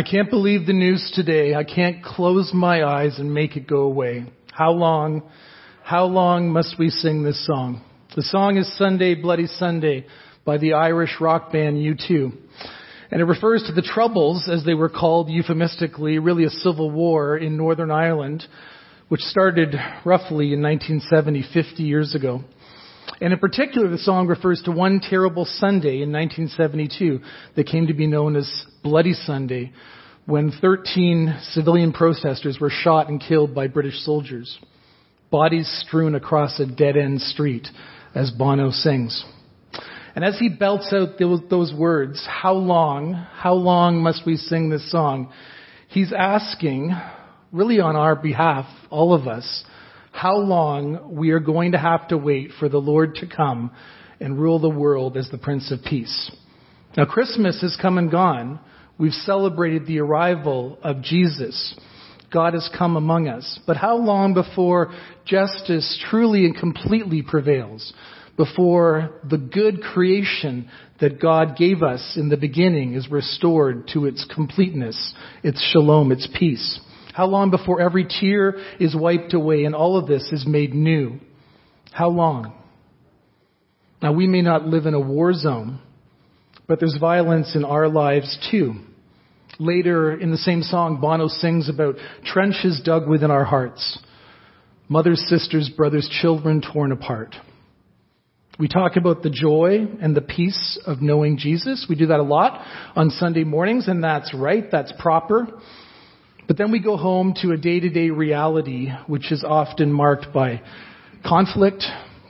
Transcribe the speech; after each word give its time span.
I 0.00 0.02
can't 0.02 0.30
believe 0.30 0.64
the 0.64 0.72
news 0.72 1.12
today. 1.14 1.54
I 1.54 1.62
can't 1.62 2.02
close 2.02 2.52
my 2.54 2.82
eyes 2.82 3.18
and 3.18 3.34
make 3.34 3.58
it 3.58 3.66
go 3.66 3.82
away. 3.82 4.24
How 4.50 4.70
long, 4.70 5.24
how 5.84 6.06
long 6.06 6.48
must 6.48 6.76
we 6.78 6.88
sing 6.88 7.22
this 7.22 7.46
song? 7.46 7.82
The 8.16 8.22
song 8.22 8.56
is 8.56 8.78
Sunday, 8.78 9.14
Bloody 9.14 9.46
Sunday 9.46 10.06
by 10.46 10.56
the 10.56 10.72
Irish 10.72 11.16
rock 11.20 11.52
band 11.52 11.76
U2. 11.76 12.32
And 13.10 13.20
it 13.20 13.26
refers 13.26 13.62
to 13.64 13.74
the 13.74 13.82
Troubles, 13.82 14.48
as 14.50 14.64
they 14.64 14.72
were 14.72 14.88
called 14.88 15.28
euphemistically, 15.28 16.18
really 16.18 16.44
a 16.44 16.48
civil 16.50 16.90
war 16.90 17.36
in 17.36 17.58
Northern 17.58 17.90
Ireland, 17.90 18.42
which 19.08 19.20
started 19.20 19.74
roughly 20.06 20.54
in 20.54 20.62
1970, 20.62 21.44
50 21.52 21.82
years 21.82 22.14
ago. 22.14 22.42
And 23.20 23.34
in 23.34 23.38
particular, 23.38 23.88
the 23.88 23.98
song 23.98 24.28
refers 24.28 24.62
to 24.62 24.72
one 24.72 25.00
terrible 25.00 25.44
Sunday 25.44 26.00
in 26.00 26.10
1972 26.10 27.20
that 27.54 27.66
came 27.66 27.88
to 27.88 27.94
be 27.94 28.06
known 28.06 28.34
as 28.34 28.50
Bloody 28.82 29.12
Sunday, 29.12 29.72
when 30.24 30.52
13 30.60 31.38
civilian 31.42 31.92
protesters 31.92 32.58
were 32.58 32.70
shot 32.70 33.08
and 33.08 33.20
killed 33.20 33.54
by 33.54 33.66
British 33.66 34.02
soldiers. 34.04 34.58
Bodies 35.30 35.68
strewn 35.86 36.14
across 36.14 36.58
a 36.60 36.66
dead 36.66 36.96
end 36.96 37.20
street 37.20 37.68
as 38.14 38.30
Bono 38.30 38.70
sings. 38.70 39.24
And 40.14 40.24
as 40.24 40.38
he 40.38 40.48
belts 40.48 40.92
out 40.92 41.18
those, 41.18 41.40
those 41.50 41.74
words, 41.74 42.26
how 42.26 42.54
long, 42.54 43.14
how 43.14 43.54
long 43.54 44.02
must 44.02 44.26
we 44.26 44.36
sing 44.36 44.70
this 44.70 44.90
song? 44.90 45.32
He's 45.88 46.12
asking, 46.12 46.92
really 47.52 47.80
on 47.80 47.96
our 47.96 48.16
behalf, 48.16 48.66
all 48.90 49.14
of 49.14 49.28
us, 49.28 49.64
how 50.10 50.36
long 50.36 51.14
we 51.16 51.30
are 51.30 51.40
going 51.40 51.72
to 51.72 51.78
have 51.78 52.08
to 52.08 52.18
wait 52.18 52.50
for 52.58 52.68
the 52.68 52.78
Lord 52.78 53.16
to 53.16 53.26
come 53.26 53.70
and 54.20 54.38
rule 54.38 54.58
the 54.58 54.68
world 54.68 55.16
as 55.16 55.28
the 55.30 55.38
Prince 55.38 55.72
of 55.72 55.82
Peace. 55.84 56.30
Now, 56.96 57.04
Christmas 57.04 57.60
has 57.62 57.78
come 57.80 57.98
and 57.98 58.10
gone. 58.10 58.60
We've 58.98 59.12
celebrated 59.12 59.86
the 59.86 60.00
arrival 60.00 60.78
of 60.82 61.02
Jesus. 61.02 61.78
God 62.32 62.54
has 62.54 62.68
come 62.76 62.96
among 62.96 63.28
us. 63.28 63.60
But 63.66 63.76
how 63.76 63.96
long 63.96 64.34
before 64.34 64.92
justice 65.24 66.02
truly 66.10 66.44
and 66.44 66.56
completely 66.56 67.22
prevails? 67.22 67.92
Before 68.36 69.20
the 69.28 69.38
good 69.38 69.82
creation 69.82 70.68
that 71.00 71.20
God 71.20 71.56
gave 71.56 71.82
us 71.82 72.16
in 72.16 72.28
the 72.28 72.36
beginning 72.36 72.94
is 72.94 73.10
restored 73.10 73.88
to 73.92 74.06
its 74.06 74.26
completeness, 74.34 75.14
its 75.42 75.60
shalom, 75.72 76.12
its 76.12 76.28
peace? 76.38 76.80
How 77.12 77.26
long 77.26 77.50
before 77.50 77.80
every 77.80 78.06
tear 78.06 78.56
is 78.78 78.94
wiped 78.94 79.34
away 79.34 79.64
and 79.64 79.74
all 79.74 79.96
of 79.96 80.06
this 80.06 80.28
is 80.32 80.46
made 80.46 80.74
new? 80.74 81.18
How 81.92 82.08
long? 82.08 82.52
Now, 84.02 84.12
we 84.12 84.26
may 84.26 84.42
not 84.42 84.66
live 84.66 84.86
in 84.86 84.94
a 84.94 85.00
war 85.00 85.32
zone, 85.32 85.80
but 86.66 86.80
there's 86.80 86.96
violence 86.98 87.54
in 87.54 87.64
our 87.64 87.88
lives 87.88 88.38
too. 88.50 88.74
Later 89.58 90.16
in 90.16 90.30
the 90.30 90.38
same 90.38 90.62
song, 90.62 91.00
Bono 91.00 91.28
sings 91.28 91.68
about 91.68 91.96
trenches 92.24 92.80
dug 92.82 93.08
within 93.08 93.30
our 93.30 93.44
hearts, 93.44 93.98
mothers, 94.88 95.22
sisters, 95.28 95.68
brothers, 95.76 96.08
children 96.22 96.62
torn 96.62 96.92
apart. 96.92 97.34
We 98.58 98.68
talk 98.68 98.96
about 98.96 99.22
the 99.22 99.30
joy 99.30 99.86
and 100.00 100.14
the 100.14 100.20
peace 100.20 100.78
of 100.86 101.02
knowing 101.02 101.38
Jesus. 101.38 101.86
We 101.88 101.96
do 101.96 102.06
that 102.06 102.20
a 102.20 102.22
lot 102.22 102.64
on 102.94 103.10
Sunday 103.10 103.44
mornings, 103.44 103.88
and 103.88 104.04
that's 104.04 104.32
right, 104.34 104.70
that's 104.70 104.92
proper. 104.98 105.48
But 106.50 106.58
then 106.58 106.72
we 106.72 106.80
go 106.80 106.96
home 106.96 107.34
to 107.42 107.52
a 107.52 107.56
day 107.56 107.78
to 107.78 107.88
day 107.88 108.10
reality 108.10 108.88
which 109.06 109.30
is 109.30 109.44
often 109.46 109.92
marked 109.92 110.32
by 110.34 110.62
conflict, 111.24 111.84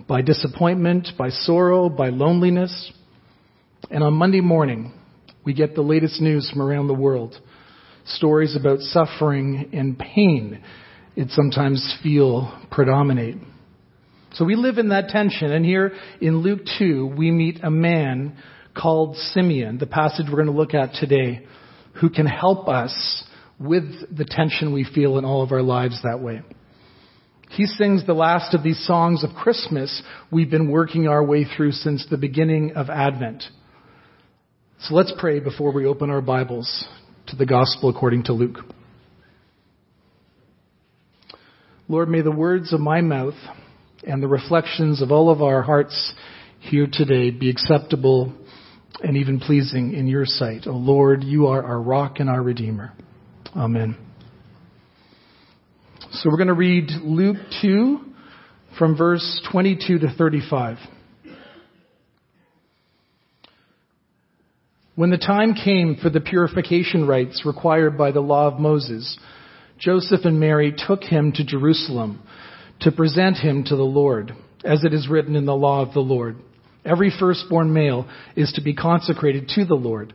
by 0.07 0.21
disappointment, 0.21 1.09
by 1.17 1.31
sorrow, 1.31 1.89
by 1.89 2.11
loneliness. 2.11 2.93
And 3.91 4.05
on 4.05 4.13
Monday 4.13 4.43
morning, 4.43 4.93
we 5.43 5.55
get 5.55 5.75
the 5.75 5.81
latest 5.81 6.21
news 6.21 6.51
from 6.51 6.61
around 6.61 6.89
the 6.89 6.93
world. 6.93 7.35
Stories 8.05 8.57
about 8.57 8.81
suffering 8.81 9.71
and 9.73 9.99
pain. 9.99 10.63
It 11.17 11.31
sometimes 11.31 11.97
feel 12.03 12.63
predominate. 12.71 13.37
So 14.35 14.45
we 14.45 14.55
live 14.55 14.77
in 14.77 14.91
that 14.91 15.09
tension. 15.09 15.51
And 15.51 15.65
here 15.65 15.93
in 16.21 16.43
Luke 16.43 16.61
2, 16.79 17.15
we 17.17 17.31
meet 17.31 17.61
a 17.63 17.71
man 17.71 18.37
called 18.77 19.17
Simeon, 19.17 19.79
the 19.79 19.87
passage 19.87 20.27
we're 20.29 20.45
going 20.45 20.45
to 20.45 20.53
look 20.53 20.75
at 20.75 20.93
today, 20.93 21.47
who 22.03 22.11
can 22.11 22.27
help 22.27 22.69
us 22.69 23.25
with 23.61 24.17
the 24.17 24.25
tension 24.25 24.73
we 24.73 24.85
feel 24.85 25.19
in 25.19 25.25
all 25.25 25.43
of 25.43 25.53
our 25.53 25.63
lives 25.63 26.01
that 26.03 26.21
way. 26.21 26.41
He 27.51 27.67
sings 27.67 28.07
the 28.07 28.15
last 28.15 28.55
of 28.55 28.63
these 28.63 28.85
songs 28.87 29.23
of 29.23 29.35
Christmas 29.35 30.03
we've 30.31 30.51
been 30.51 30.71
working 30.71 31.09
our 31.09 31.23
way 31.23 31.45
through 31.45 31.73
since 31.73 32.07
the 32.09 32.17
beginning 32.17 32.73
of 32.75 32.89
Advent. 32.89 33.43
So 34.81 34.95
let's 34.95 35.13
pray 35.19 35.41
before 35.41 35.73
we 35.73 35.85
open 35.85 36.09
our 36.09 36.23
Bibles 36.23 36.87
to 37.27 37.37
the 37.37 37.45
Gospel 37.45 37.91
according 37.91 38.25
to 38.25 38.33
Luke. 38.33 38.59
Lord, 41.87 42.09
may 42.09 42.23
the 42.23 42.31
words 42.31 42.73
of 42.73 42.81
my 42.81 43.01
mouth 43.01 43.35
and 44.07 44.23
the 44.23 44.29
reflections 44.29 45.03
of 45.03 45.11
all 45.11 45.29
of 45.29 45.43
our 45.43 45.61
hearts 45.61 46.15
here 46.61 46.87
today 46.91 47.31
be 47.31 47.51
acceptable 47.51 48.33
and 49.03 49.17
even 49.17 49.41
pleasing 49.41 49.93
in 49.93 50.07
your 50.07 50.25
sight. 50.25 50.67
O 50.67 50.71
oh 50.71 50.77
Lord, 50.77 51.25
you 51.25 51.49
are 51.49 51.63
our 51.63 51.81
rock 51.81 52.21
and 52.21 52.31
our 52.31 52.43
Redeemer. 52.43 52.93
Amen. 53.57 53.97
So 56.13 56.31
we're 56.31 56.37
going 56.37 56.47
to 56.47 56.55
read 56.55 56.89
Luke 57.03 57.37
2 57.61 57.99
from 58.79 58.97
verse 58.97 59.45
22 59.51 59.99
to 59.99 60.15
35. 60.17 60.77
When 64.95 65.11
the 65.11 65.19
time 65.19 65.55
came 65.55 65.97
for 66.01 66.11
the 66.11 66.21
purification 66.21 67.09
rites 67.09 67.43
required 67.45 67.99
by 67.99 68.13
the 68.13 68.21
law 68.21 68.47
of 68.47 68.61
Moses, 68.61 69.19
Joseph 69.79 70.25
and 70.25 70.39
Mary 70.39 70.73
took 70.87 71.03
him 71.03 71.33
to 71.33 71.45
Jerusalem 71.45 72.23
to 72.83 72.93
present 72.93 73.37
him 73.39 73.65
to 73.65 73.75
the 73.75 73.83
Lord, 73.83 74.33
as 74.65 74.85
it 74.85 74.95
is 74.95 75.09
written 75.09 75.35
in 75.35 75.47
the 75.47 75.57
law 75.57 75.83
of 75.83 75.93
the 75.93 76.01
Lord. 76.01 76.37
Every 76.85 77.13
firstborn 77.19 77.73
male 77.73 78.09
is 78.37 78.53
to 78.53 78.63
be 78.63 78.75
consecrated 78.75 79.49
to 79.57 79.65
the 79.65 79.75
Lord 79.75 80.15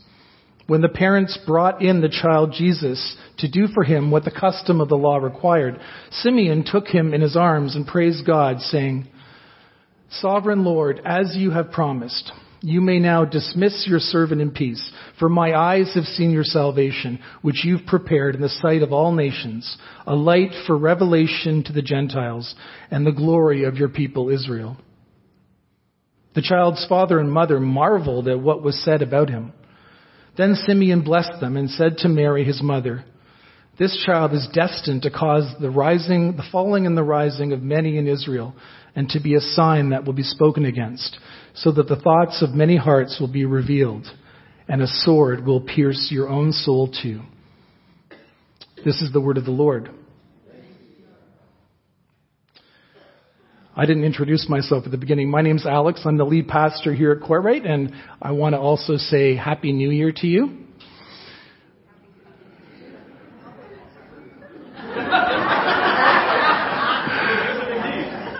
When 0.67 0.81
the 0.81 0.89
parents 0.89 1.37
brought 1.45 1.81
in 1.81 2.01
the 2.01 2.09
child 2.09 2.53
Jesus 2.53 3.17
to 3.39 3.49
do 3.49 3.67
for 3.67 3.83
him 3.83 4.11
what 4.11 4.23
the 4.23 4.31
custom 4.31 4.79
of 4.79 4.89
the 4.89 4.97
law 4.97 5.17
required, 5.17 5.79
Simeon 6.11 6.63
took 6.63 6.87
him 6.87 7.13
in 7.13 7.21
his 7.21 7.35
arms 7.35 7.75
and 7.75 7.85
praised 7.85 8.25
God, 8.25 8.59
saying, 8.59 9.07
Sovereign 10.09 10.63
Lord, 10.63 11.01
as 11.05 11.35
you 11.35 11.51
have 11.51 11.71
promised, 11.71 12.31
you 12.61 12.79
may 12.79 12.99
now 12.99 13.25
dismiss 13.25 13.87
your 13.87 13.99
servant 13.99 14.39
in 14.39 14.51
peace, 14.51 14.91
for 15.17 15.29
my 15.29 15.53
eyes 15.53 15.93
have 15.95 16.03
seen 16.03 16.29
your 16.29 16.43
salvation, 16.43 17.19
which 17.41 17.65
you've 17.65 17.87
prepared 17.87 18.35
in 18.35 18.41
the 18.41 18.49
sight 18.49 18.83
of 18.83 18.93
all 18.93 19.13
nations, 19.13 19.77
a 20.05 20.15
light 20.15 20.51
for 20.67 20.77
revelation 20.77 21.63
to 21.63 21.73
the 21.73 21.81
Gentiles, 21.81 22.53
and 22.91 23.05
the 23.05 23.11
glory 23.11 23.63
of 23.63 23.77
your 23.77 23.89
people 23.89 24.29
Israel. 24.29 24.77
The 26.35 26.43
child's 26.43 26.85
father 26.87 27.19
and 27.19 27.31
mother 27.31 27.59
marveled 27.59 28.27
at 28.27 28.39
what 28.39 28.61
was 28.61 28.83
said 28.83 29.01
about 29.01 29.29
him. 29.29 29.53
Then 30.37 30.55
Simeon 30.55 31.01
blessed 31.01 31.39
them 31.41 31.57
and 31.57 31.69
said 31.69 31.97
to 31.99 32.09
Mary, 32.09 32.43
his 32.43 32.61
mother, 32.61 33.03
This 33.77 34.01
child 34.05 34.33
is 34.33 34.47
destined 34.53 35.03
to 35.03 35.11
cause 35.11 35.51
the 35.59 35.69
rising, 35.69 36.37
the 36.37 36.47
falling 36.51 36.85
and 36.85 36.97
the 36.97 37.03
rising 37.03 37.51
of 37.51 37.61
many 37.61 37.97
in 37.97 38.07
Israel, 38.07 38.55
and 38.95 39.09
to 39.09 39.19
be 39.19 39.35
a 39.35 39.41
sign 39.41 39.89
that 39.89 40.05
will 40.05 40.13
be 40.13 40.23
spoken 40.23 40.65
against, 40.65 41.17
so 41.53 41.71
that 41.71 41.87
the 41.87 41.97
thoughts 41.97 42.41
of 42.41 42.51
many 42.51 42.77
hearts 42.77 43.17
will 43.19 43.31
be 43.31 43.45
revealed, 43.45 44.05
and 44.67 44.81
a 44.81 44.87
sword 44.87 45.45
will 45.45 45.61
pierce 45.61 46.09
your 46.11 46.29
own 46.29 46.53
soul 46.53 46.91
too. 47.01 47.21
This 48.83 49.01
is 49.01 49.11
the 49.11 49.21
word 49.21 49.37
of 49.37 49.45
the 49.45 49.51
Lord. 49.51 49.89
I 53.73 53.85
didn't 53.85 54.03
introduce 54.03 54.49
myself 54.49 54.83
at 54.85 54.91
the 54.91 54.97
beginning. 54.97 55.29
My 55.29 55.41
name's 55.41 55.65
Alex. 55.65 56.01
I'm 56.05 56.17
the 56.17 56.25
lead 56.25 56.49
pastor 56.49 56.93
here 56.93 57.13
at 57.13 57.21
Kortright, 57.21 57.65
and 57.65 57.93
I 58.21 58.31
want 58.31 58.53
to 58.53 58.59
also 58.59 58.97
say 58.97 59.37
Happy 59.37 59.71
New 59.71 59.89
Year 59.89 60.11
to 60.17 60.27
you. 60.27 60.43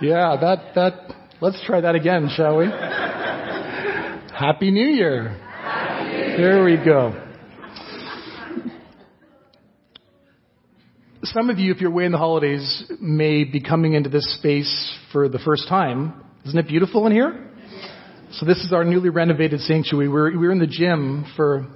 yeah, 0.01 0.35
that 0.41 0.73
that. 0.75 1.15
Let's 1.39 1.63
try 1.65 1.79
that 1.79 1.95
again, 1.95 2.29
shall 2.35 2.57
we? 2.57 2.65
Happy 4.37 4.69
New 4.69 4.87
Year. 4.87 5.29
Happy 5.29 6.03
New 6.03 6.17
Year. 6.17 6.37
There 6.37 6.63
we 6.65 6.75
go. 6.75 7.30
Some 11.33 11.49
of 11.49 11.59
you, 11.59 11.71
if 11.71 11.79
you're 11.79 11.91
away 11.91 12.05
in 12.05 12.11
the 12.11 12.17
holidays, 12.17 12.83
may 12.99 13.45
be 13.45 13.61
coming 13.61 13.93
into 13.93 14.09
this 14.09 14.35
space 14.37 14.97
for 15.13 15.29
the 15.29 15.39
first 15.39 15.67
time. 15.69 16.13
Isn't 16.45 16.59
it 16.59 16.67
beautiful 16.67 17.05
in 17.07 17.13
here? 17.13 17.49
So 18.31 18.45
this 18.45 18.57
is 18.57 18.73
our 18.73 18.83
newly 18.83 19.09
renovated 19.09 19.61
sanctuary. 19.61 20.07
We 20.07 20.13
were, 20.13 20.31
we 20.31 20.37
were 20.47 20.51
in 20.51 20.59
the 20.59 20.67
gym 20.67 21.25
for 21.37 21.67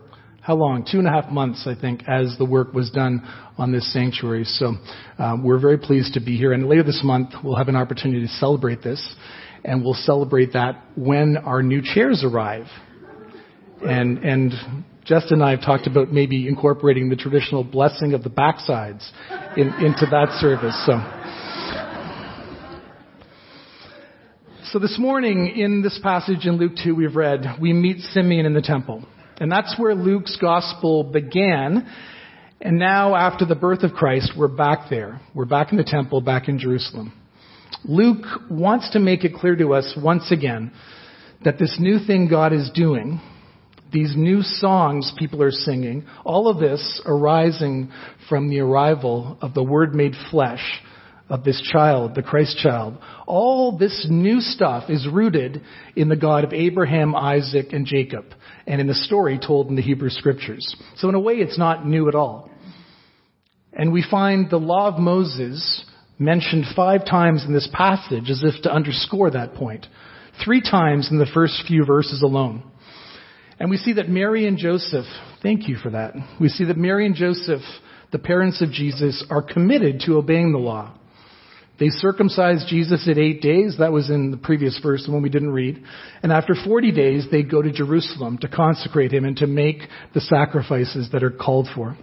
how 0.42 0.56
long? 0.56 0.86
Two 0.90 1.00
and 1.00 1.08
a 1.08 1.12
half 1.12 1.32
months, 1.32 1.68
I 1.68 1.80
think, 1.80 2.02
as 2.08 2.36
the 2.38 2.46
work 2.46 2.74
was 2.74 2.92
done 2.92 3.22
on 3.58 3.72
this 3.72 3.92
sanctuary. 3.94 4.44
So 4.44 4.74
um, 5.18 5.44
we're 5.44 5.60
very 5.60 5.78
pleased 5.78 6.14
to 6.16 6.20
be 6.20 6.38
here. 6.38 6.52
And 6.52 6.68
later 6.68 6.84
this 6.84 7.02
month, 7.04 7.30
we'll 7.44 7.56
have 7.56 7.70
an 7.70 7.76
opportunity 7.76 8.22
to 8.22 8.34
celebrate 8.34 8.84
this, 8.84 9.16
and 9.64 9.84
we'll 9.84 9.94
celebrate 9.94 10.54
that 10.54 10.84
when 10.96 11.38
our 11.38 11.64
new 11.64 11.82
chairs 11.82 12.24
arrive. 12.24 12.68
And 13.82 14.20
and 14.20 14.54
Justin 15.06 15.34
and 15.34 15.44
I 15.44 15.52
have 15.52 15.62
talked 15.62 15.86
about 15.86 16.12
maybe 16.12 16.48
incorporating 16.48 17.10
the 17.10 17.16
traditional 17.16 17.64
blessing 17.64 18.16
of 18.16 18.24
the 18.24 18.30
backsides 18.30 19.08
in, 19.56 19.68
into 19.86 20.08
that 20.10 20.36
service. 20.40 20.76
So. 20.88 20.94
So 24.72 24.80
this 24.80 24.98
morning 24.98 25.54
in 25.56 25.84
this 25.84 26.00
passage 26.02 26.48
in 26.48 26.58
Luke 26.58 26.72
2 26.84 26.96
we've 26.96 27.16
read, 27.16 27.46
we 27.62 27.72
meet 27.72 28.00
Simeon 28.00 28.48
in 28.48 28.56
the 28.56 28.64
temple. 28.64 29.06
And 29.38 29.52
that's 29.52 29.76
where 29.78 29.94
Luke's 29.94 30.38
gospel 30.42 31.04
began. 31.04 31.88
And 32.60 32.80
now 32.80 33.16
after 33.16 33.46
the 33.46 33.56
birth 33.56 33.84
of 33.84 33.92
Christ, 33.92 34.32
we're 34.36 34.48
back 34.48 34.90
there. 34.90 35.22
We're 35.36 35.46
back 35.46 35.72
in 35.72 35.78
the 35.78 35.84
temple, 35.84 36.22
back 36.22 36.48
in 36.48 36.58
Jerusalem. 36.58 37.14
Luke 37.84 38.26
wants 38.50 38.90
to 38.94 39.00
make 39.00 39.24
it 39.24 39.36
clear 39.36 39.56
to 39.56 39.76
us 39.76 39.96
once 40.02 40.32
again 40.32 40.72
that 41.44 41.60
this 41.60 41.78
new 41.80 42.00
thing 42.00 42.28
God 42.28 42.54
is 42.54 42.72
doing 42.74 43.22
these 43.96 44.14
new 44.14 44.42
songs 44.42 45.14
people 45.18 45.42
are 45.42 45.52
singing, 45.52 46.06
all 46.26 46.50
of 46.50 46.60
this 46.60 47.02
arising 47.06 47.90
from 48.28 48.50
the 48.50 48.60
arrival 48.60 49.38
of 49.42 49.54
the 49.54 49.64
Word 49.64 49.96
made 49.96 50.12
flesh 50.30 50.82
of 51.30 51.46
this 51.46 51.62
child, 51.72 52.14
the 52.14 52.22
Christ 52.22 52.58
child. 52.58 52.98
All 53.26 53.78
this 53.78 54.06
new 54.10 54.42
stuff 54.42 54.90
is 54.90 55.08
rooted 55.10 55.62
in 55.96 56.10
the 56.10 56.18
God 56.18 56.44
of 56.44 56.52
Abraham, 56.52 57.16
Isaac, 57.16 57.68
and 57.72 57.86
Jacob, 57.86 58.26
and 58.68 58.82
in 58.82 58.88
the 58.88 58.94
story 58.94 59.40
told 59.40 59.70
in 59.70 59.78
the 59.78 59.82
Hebrew 59.82 60.10
Scriptures. 60.10 60.76
So 60.98 61.08
in 61.08 61.16
a 61.16 61.20
way, 61.20 61.36
it's 61.36 61.58
not 61.58 61.88
new 61.88 62.10
at 62.10 62.16
all. 62.16 62.50
And 63.72 63.94
we 63.94 64.04
find 64.12 64.50
the 64.50 64.58
law 64.58 64.90
of 64.90 65.00
Moses 65.00 65.86
mentioned 66.20 66.66
five 66.76 67.06
times 67.06 67.46
in 67.46 67.54
this 67.54 67.70
passage 67.72 68.30
as 68.30 68.44
if 68.44 68.62
to 68.64 68.74
underscore 68.74 69.32
that 69.32 69.56
point. 69.56 69.88
Three 70.44 70.62
times 70.62 71.08
in 71.10 71.18
the 71.18 71.32
first 71.34 71.64
few 71.66 71.86
verses 71.86 72.22
alone. 72.22 72.70
And 73.60 73.70
we 73.70 73.78
see 73.78 73.94
that 73.94 74.10
Mary 74.10 74.48
and 74.48 74.58
Joseph, 74.58 75.06
thank 75.42 75.68
you 75.68 75.78
for 75.78 75.92
that. 75.92 76.14
We 76.40 76.50
see 76.50 76.66
that 76.66 76.78
Mary 76.78 77.06
and 77.06 77.16
Joseph, 77.16 77.62
the 78.12 78.20
parents 78.20 78.62
of 78.62 78.72
Jesus, 78.72 79.24
are 79.30 79.42
committed 79.42 80.02
to 80.02 80.18
obeying 80.18 80.52
the 80.52 80.58
law. 80.58 80.94
They 81.80 81.90
circumcised 81.90 82.68
Jesus 82.70 83.08
at 83.10 83.18
eight 83.18 83.42
days. 83.42 83.76
That 83.80 83.92
was 83.92 84.10
in 84.10 84.32
the 84.32 84.38
previous 84.38 84.80
verse, 84.82 85.06
the 85.06 85.12
one 85.12 85.22
we 85.22 85.30
didn't 85.30 85.52
read. 85.52 85.84
And 86.24 86.32
after 86.32 86.56
40 86.56 86.92
days, 86.92 87.28
they 87.30 87.44
go 87.44 87.62
to 87.62 87.72
Jerusalem 87.72 88.38
to 88.40 88.48
consecrate 88.48 89.12
him 89.12 89.26
and 89.26 89.36
to 89.38 89.48
make 89.48 89.80
the 90.14 90.22
sacrifices 90.22 91.10
that 91.12 91.24
are 91.24 91.32
called 91.32 91.68
for. 91.76 91.98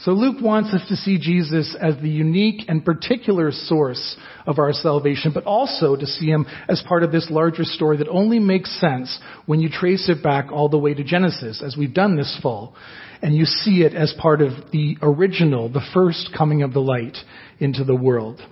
So 0.00 0.12
Luke 0.12 0.42
wants 0.42 0.74
us 0.74 0.86
to 0.88 0.96
see 0.96 1.18
Jesus 1.18 1.74
as 1.80 1.94
the 2.02 2.08
unique 2.08 2.66
and 2.68 2.84
particular 2.84 3.50
source 3.50 4.16
of 4.46 4.58
our 4.58 4.72
salvation, 4.72 5.32
but 5.32 5.44
also 5.44 5.96
to 5.96 6.06
see 6.06 6.26
him 6.26 6.46
as 6.68 6.82
part 6.86 7.02
of 7.02 7.12
this 7.12 7.28
larger 7.30 7.64
story 7.64 7.96
that 7.96 8.08
only 8.08 8.38
makes 8.38 8.78
sense 8.78 9.18
when 9.46 9.60
you 9.60 9.70
trace 9.70 10.08
it 10.10 10.22
back 10.22 10.52
all 10.52 10.68
the 10.68 10.78
way 10.78 10.92
to 10.92 11.02
Genesis, 11.02 11.62
as 11.64 11.76
we've 11.78 11.94
done 11.94 12.16
this 12.16 12.38
fall. 12.42 12.74
And 13.22 13.34
you 13.34 13.46
see 13.46 13.82
it 13.82 13.94
as 13.94 14.14
part 14.20 14.42
of 14.42 14.70
the 14.70 14.98
original, 15.00 15.70
the 15.70 15.86
first 15.94 16.30
coming 16.36 16.62
of 16.62 16.74
the 16.74 16.80
light 16.80 17.16
into 17.58 17.82
the 17.82 17.96
world. 17.96 18.42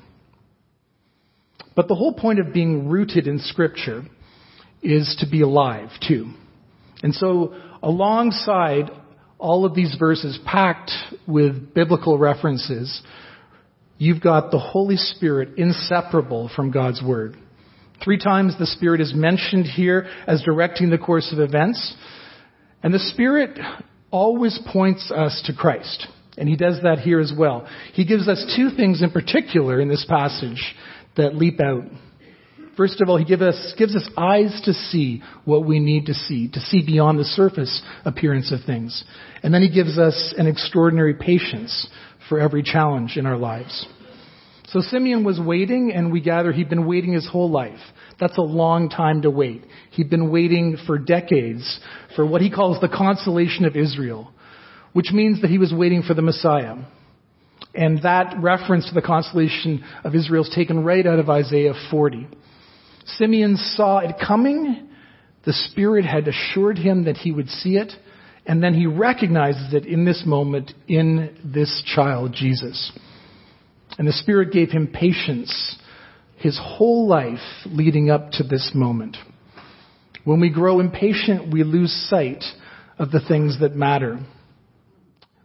But 1.77 1.89
the 1.89 1.95
whole 1.95 2.15
point 2.15 2.39
of 2.39 2.55
being 2.55 2.89
rooted 2.89 3.27
in 3.27 3.39
Scripture 3.39 4.05
is 4.83 5.15
to 5.21 5.31
be 5.31 5.43
alive, 5.43 5.91
too. 6.07 6.33
And 7.03 7.15
so, 7.15 7.55
alongside 7.83 8.91
all 9.45 9.67
of 9.67 9.75
these 9.75 9.95
verses 9.99 10.39
packed 10.47 10.91
with 11.29 11.75
biblical 11.75 12.17
references, 12.17 13.03
you've 13.99 14.23
got 14.23 14.51
the 14.51 14.59
Holy 14.59 14.97
Spirit 14.97 15.59
inseparable 15.59 16.51
from 16.57 16.71
God's 16.71 17.03
Word. 17.03 17.37
Three 18.03 18.17
times 18.17 18.59
the 18.59 18.65
Spirit 18.65 19.03
is 19.03 19.13
mentioned 19.15 19.67
here 19.67 20.09
as 20.27 20.43
directing 20.43 20.89
the 20.89 20.97
course 20.97 21.31
of 21.31 21.41
events. 21.41 21.95
And 22.83 22.95
the 22.95 22.99
Spirit 22.99 23.59
always 24.11 24.59
points 24.73 25.13
us 25.15 25.43
to 25.45 25.53
Christ. 25.53 26.07
And 26.39 26.49
He 26.49 26.57
does 26.57 26.81
that 26.83 27.01
here 27.01 27.21
as 27.21 27.33
well. 27.37 27.69
He 27.93 28.07
gives 28.07 28.27
us 28.27 28.55
two 28.57 28.71
things 28.75 29.03
in 29.03 29.11
particular 29.11 29.79
in 29.79 29.89
this 29.89 30.07
passage 30.09 30.75
that 31.19 31.37
leap 31.37 31.61
out. 31.61 31.83
First 32.77 33.01
of 33.01 33.09
all, 33.09 33.17
he 33.17 33.25
give 33.25 33.41
us, 33.41 33.75
gives 33.79 33.95
us 33.95 34.09
eyes 34.17 34.61
to 34.65 34.73
see 34.73 35.23
what 35.45 35.65
we 35.65 35.79
need 35.79 36.07
to 36.07 36.15
see, 36.15 36.49
to 36.49 36.61
see 36.61 36.85
beyond 36.85 37.19
the 37.19 37.25
surface 37.25 37.83
appearance 38.05 38.51
of 38.51 38.61
things. 38.67 39.05
And 39.43 39.55
then 39.55 39.63
he 39.63 39.71
gives 39.71 39.99
us 39.99 40.35
an 40.37 40.47
extraordinary 40.47 41.15
patience 41.15 41.89
for 42.29 42.41
every 42.41 42.63
challenge 42.63 43.17
in 43.17 43.27
our 43.27 43.37
lives. 43.37 43.87
So 44.69 44.81
Simeon 44.81 45.23
was 45.23 45.39
waiting, 45.39 45.93
and 45.95 46.11
we 46.11 46.21
gather 46.21 46.51
he'd 46.51 46.69
been 46.69 46.87
waiting 46.87 47.13
his 47.13 47.29
whole 47.29 47.51
life. 47.51 47.79
That's 48.19 48.39
a 48.39 48.43
long 48.43 48.89
time 48.89 49.23
to 49.23 49.31
wait. 49.31 49.65
He'd 49.91 50.11
been 50.11 50.31
waiting 50.31 50.77
for 50.87 50.99
decades 50.99 51.79
for 52.17 52.27
what 52.27 52.41
he 52.41 52.51
calls 52.51 52.81
the 52.81 52.89
consolation 52.89 53.67
of 53.67 53.77
Israel, 53.77 54.33
which 54.93 55.13
means 55.13 55.43
that 55.43 55.51
he 55.51 55.59
was 55.59 55.73
waiting 55.73 56.03
for 56.03 56.15
the 56.15 56.23
Messiah. 56.23 56.77
And 57.75 58.03
that 58.03 58.37
reference 58.41 58.89
to 58.89 58.95
the 58.95 59.03
consolation 59.03 59.85
of 60.03 60.15
Israel 60.15 60.45
is 60.45 60.53
taken 60.55 60.85
right 60.85 61.07
out 61.07 61.19
of 61.19 61.29
Isaiah 61.29 61.75
40. 61.91 62.29
Simeon 63.05 63.57
saw 63.57 63.99
it 63.99 64.17
coming. 64.25 64.89
The 65.45 65.53
Spirit 65.53 66.05
had 66.05 66.29
assured 66.29 66.79
him 66.79 67.05
that 67.05 67.19
he 67.19 67.33
would 67.33 67.49
see 67.49 67.77
it. 67.77 67.93
And 68.47 68.63
then 68.63 68.75
he 68.75 68.87
recognizes 68.87 69.73
it 69.73 69.87
in 69.87 70.05
this 70.05 70.25
moment 70.27 70.73
in 70.87 71.37
this 71.45 71.83
child, 71.95 72.33
Jesus. 72.35 72.93
And 73.99 74.07
the 74.07 74.13
Spirit 74.13 74.53
gave 74.53 74.71
him 74.71 74.89
patience 74.89 75.77
his 76.37 76.59
whole 76.63 77.09
life 77.09 77.39
leading 77.67 78.11
up 78.11 78.33
to 78.33 78.43
this 78.43 78.73
moment. 78.75 79.17
When 80.25 80.41
we 80.41 80.51
grow 80.51 80.81
impatient, 80.81 81.53
we 81.53 81.65
lose 81.65 81.93
sight 82.11 82.45
of 82.99 83.11
the 83.11 83.21
things 83.21 83.61
that 83.61 83.75
matter. 83.75 84.19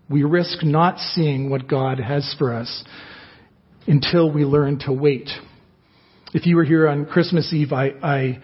We 0.09 0.23
risk 0.23 0.63
not 0.63 0.97
seeing 0.99 1.49
what 1.49 1.67
God 1.67 1.99
has 1.99 2.35
for 2.37 2.53
us 2.53 2.83
until 3.87 4.31
we 4.31 4.43
learn 4.43 4.79
to 4.79 4.93
wait 4.93 5.29
if 6.33 6.45
you 6.45 6.55
were 6.55 6.63
here 6.63 6.87
on 6.87 7.05
Christmas 7.05 7.51
Eve, 7.53 7.73
I, 7.73 7.87
I 8.03 8.41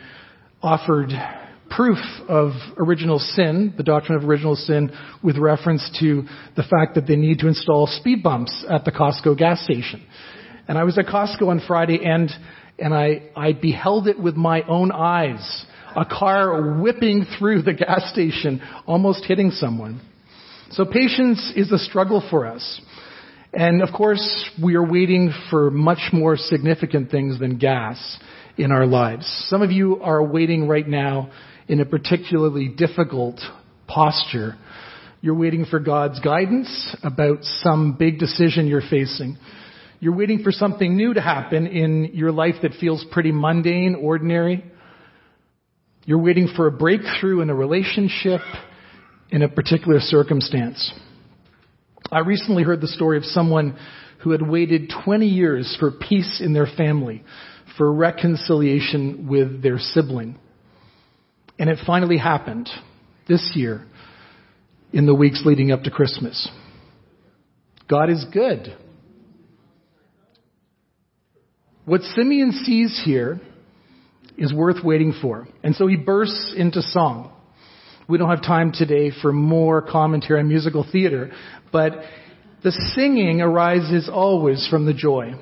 offered 0.62 1.10
proof 1.70 2.00
of 2.27 2.51
original 2.77 3.20
sin, 3.20 3.74
the 3.77 3.84
doctrine 3.84 4.18
of 4.18 4.27
original 4.27 4.56
sin, 4.56 4.92
with 5.24 5.38
reference 5.38 5.88
to 6.00 6.24
the 6.56 6.63
fact 6.63 6.96
that 6.96 7.06
they 7.08 7.15
need 7.15 7.39
to 7.39 7.48
install 7.48 7.86
speed 7.86 8.24
bumps 8.24 8.65
at 8.70 8.86
the 8.86 8.92
Costco 8.92 9.38
gas 9.38 9.63
station. 9.63 10.04
And 10.68 10.77
I 10.77 10.84
was 10.84 10.98
at 10.98 11.06
Costco 11.06 11.48
on 11.48 11.62
Friday 11.68 12.00
and, 12.04 12.32
and 12.80 12.94
I, 12.94 13.30
I 13.36 13.54
beheld 13.54 14.08
it 14.08 14.20
with 14.20 14.36
my 14.36 14.63
own 14.63 14.92
eyes. 14.92 15.65
A 15.96 16.06
car 16.06 16.82
whipping 16.82 17.25
through 17.38 17.62
the 17.62 17.74
gas 17.74 18.12
station, 18.12 18.62
almost 18.88 19.25
hitting 19.25 19.51
someone. 19.51 20.01
So 20.72 20.86
patience 20.86 21.54
is 21.56 21.72
a 21.72 21.77
struggle 21.77 22.25
for 22.30 22.48
us. 22.48 22.82
And 23.55 23.81
of 23.81 23.93
course, 23.95 24.50
we 24.62 24.75
are 24.75 24.85
waiting 24.85 25.33
for 25.50 25.71
much 25.71 26.12
more 26.12 26.35
significant 26.35 27.09
things 27.09 27.39
than 27.39 27.57
gas 27.57 28.19
in 28.57 28.74
our 28.74 28.85
lives. 28.85 29.25
Some 29.47 29.62
of 29.62 29.71
you 29.71 30.01
are 30.01 30.21
waiting 30.21 30.67
right 30.67 30.85
now 30.85 31.31
in 31.69 31.79
a 31.79 31.85
particularly 31.85 32.67
difficult 32.67 33.39
posture. 33.88 34.57
You're 35.21 35.38
waiting 35.38 35.63
for 35.63 35.79
God's 35.79 36.19
guidance 36.19 36.97
about 37.01 37.43
some 37.43 37.95
big 37.97 38.19
decision 38.19 38.67
you're 38.67 38.81
facing. 38.81 39.38
You're 40.01 40.15
waiting 40.15 40.43
for 40.43 40.51
something 40.51 40.97
new 40.97 41.13
to 41.13 41.21
happen 41.21 41.65
in 41.65 42.12
your 42.13 42.33
life 42.33 42.55
that 42.62 42.74
feels 42.74 43.05
pretty 43.09 43.31
mundane, 43.31 43.95
ordinary. 43.95 44.65
You're 46.03 46.21
waiting 46.21 46.50
for 46.53 46.67
a 46.67 46.71
breakthrough 46.71 47.39
in 47.39 47.50
a 47.50 47.55
relationship, 47.55 48.41
in 49.31 49.43
a 49.43 49.47
particular 49.47 50.01
circumstance. 50.01 50.91
I 52.12 52.19
recently 52.19 52.63
heard 52.63 52.81
the 52.81 52.88
story 52.88 53.17
of 53.17 53.25
someone 53.25 53.77
who 54.21 54.31
had 54.31 54.41
waited 54.41 54.91
20 55.03 55.27
years 55.27 55.75
for 55.79 55.91
peace 55.91 56.41
in 56.43 56.53
their 56.53 56.67
family, 56.67 57.24
for 57.77 57.91
reconciliation 57.91 59.27
with 59.27 59.62
their 59.62 59.79
sibling. 59.79 60.38
And 61.57 61.69
it 61.69 61.79
finally 61.85 62.17
happened 62.17 62.69
this 63.27 63.51
year 63.55 63.85
in 64.93 65.05
the 65.05 65.15
weeks 65.15 65.43
leading 65.45 65.71
up 65.71 65.83
to 65.83 65.91
Christmas. 65.91 66.50
God 67.89 68.09
is 68.09 68.25
good. 68.31 68.75
What 71.85 72.01
Simeon 72.01 72.51
sees 72.51 73.01
here 73.05 73.39
is 74.38 74.53
worth 74.53 74.83
waiting 74.83 75.13
for. 75.21 75.47
And 75.63 75.75
so 75.75 75.88
he 75.88 75.95
bursts 75.95 76.53
into 76.57 76.81
song. 76.81 77.31
We 78.07 78.17
don't 78.17 78.29
have 78.29 78.43
time 78.43 78.71
today 78.71 79.12
for 79.21 79.33
more 79.33 79.81
commentary 79.81 80.39
on 80.39 80.47
musical 80.47 80.85
theater, 80.89 81.31
but 81.71 81.93
The 82.65 82.71
singing 82.95 83.41
arises 83.41 84.09
always 84.12 84.67
from 84.71 84.88
the 84.88 84.93
joy. 84.93 85.35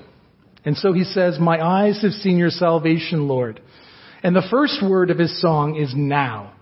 And 0.66 0.76
so 0.76 0.92
he 0.92 1.06
says, 1.06 1.40
My 1.40 1.60
eyes 1.66 2.02
have 2.02 2.12
seen 2.12 2.38
your 2.38 2.50
salvation, 2.50 3.30
Lord. 3.30 3.62
And 4.24 4.36
the 4.36 4.48
first 4.52 4.84
word 4.84 5.10
of 5.10 5.20
his 5.20 5.42
song 5.42 5.78
is 5.78 5.94
now. 5.96 6.54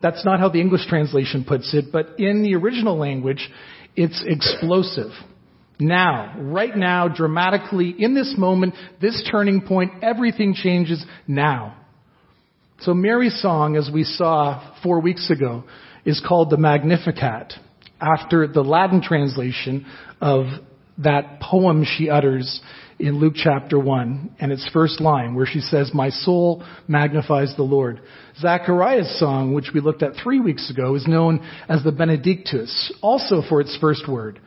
That's 0.00 0.24
not 0.24 0.38
how 0.38 0.50
the 0.50 0.60
English 0.60 0.86
translation 0.86 1.44
puts 1.44 1.74
it, 1.74 1.86
but 1.90 2.18
in 2.18 2.44
the 2.44 2.54
original 2.54 2.96
language, 2.96 3.48
it's 3.96 4.22
explosive. 4.24 5.10
Now, 5.80 6.36
right 6.38 6.76
now, 6.76 7.08
dramatically, 7.08 7.94
in 7.98 8.14
this 8.14 8.34
moment, 8.38 8.74
this 9.00 9.26
turning 9.30 9.62
point, 9.62 9.92
everything 10.02 10.54
changes 10.54 11.04
now. 11.26 11.76
So 12.80 12.92
Mary's 12.92 13.40
song, 13.40 13.76
as 13.76 13.90
we 13.92 14.04
saw 14.04 14.76
four 14.82 15.00
weeks 15.00 15.30
ago, 15.30 15.64
is 16.04 16.22
called 16.26 16.50
the 16.50 16.58
Magnificat, 16.58 17.54
after 18.00 18.46
the 18.46 18.60
Latin 18.60 19.00
translation 19.00 19.86
of 20.20 20.44
that 20.98 21.40
poem 21.40 21.84
she 21.84 22.10
utters 22.10 22.60
in 22.98 23.18
Luke 23.18 23.34
chapter 23.36 23.78
1 23.78 24.36
and 24.38 24.52
its 24.52 24.68
first 24.72 25.00
line 25.00 25.34
where 25.34 25.46
she 25.46 25.60
says, 25.60 25.90
My 25.94 26.10
soul 26.10 26.64
magnifies 26.86 27.54
the 27.56 27.62
Lord. 27.62 28.00
Zachariah's 28.38 29.18
song, 29.18 29.54
which 29.54 29.70
we 29.74 29.80
looked 29.80 30.02
at 30.02 30.12
three 30.22 30.40
weeks 30.40 30.70
ago, 30.70 30.94
is 30.94 31.06
known 31.06 31.46
as 31.68 31.82
the 31.82 31.92
Benedictus, 31.92 32.92
also 33.02 33.42
for 33.46 33.60
its 33.60 33.76
first 33.80 34.08
word, 34.08 34.38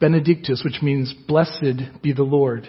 Benedictus, 0.00 0.62
which 0.64 0.82
means 0.82 1.14
blessed 1.26 2.02
be 2.02 2.12
the 2.12 2.22
Lord. 2.22 2.68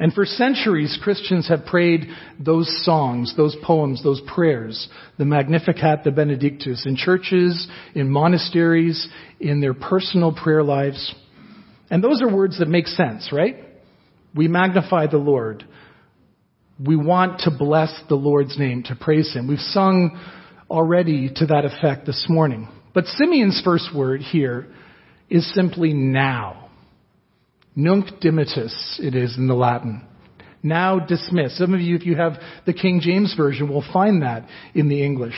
And 0.00 0.12
for 0.12 0.24
centuries, 0.24 0.98
Christians 1.02 1.48
have 1.48 1.64
prayed 1.66 2.06
those 2.38 2.68
songs, 2.84 3.34
those 3.36 3.56
poems, 3.64 4.02
those 4.02 4.20
prayers, 4.32 4.88
the 5.18 5.24
Magnificat, 5.24 6.04
the 6.04 6.12
Benedictus, 6.12 6.86
in 6.86 6.94
churches, 6.94 7.66
in 7.94 8.08
monasteries, 8.08 9.08
in 9.40 9.60
their 9.60 9.74
personal 9.74 10.32
prayer 10.32 10.62
lives. 10.62 11.14
And 11.90 12.02
those 12.02 12.22
are 12.22 12.32
words 12.32 12.60
that 12.60 12.68
make 12.68 12.86
sense, 12.86 13.30
right? 13.32 13.56
We 14.36 14.46
magnify 14.46 15.08
the 15.08 15.18
Lord. 15.18 15.64
We 16.84 16.94
want 16.94 17.40
to 17.40 17.50
bless 17.50 17.92
the 18.08 18.14
Lord's 18.14 18.56
name, 18.56 18.84
to 18.84 18.94
praise 18.94 19.34
Him. 19.34 19.48
We've 19.48 19.58
sung 19.58 20.20
already 20.70 21.30
to 21.36 21.46
that 21.46 21.64
effect 21.64 22.06
this 22.06 22.26
morning. 22.28 22.68
But 22.94 23.06
Simeon's 23.06 23.60
first 23.64 23.94
word 23.94 24.20
here 24.20 24.68
is 25.28 25.52
simply 25.54 25.92
now. 25.92 26.67
Nunc 27.78 28.06
dimittis, 28.20 28.98
it 28.98 29.14
is 29.14 29.36
in 29.38 29.46
the 29.46 29.54
Latin. 29.54 30.04
Now 30.64 30.98
dismiss. 30.98 31.56
Some 31.56 31.74
of 31.74 31.80
you, 31.80 31.94
if 31.94 32.04
you 32.04 32.16
have 32.16 32.32
the 32.66 32.72
King 32.72 32.98
James 33.00 33.34
Version, 33.36 33.68
will 33.68 33.84
find 33.92 34.22
that 34.22 34.48
in 34.74 34.88
the 34.88 35.04
English. 35.04 35.36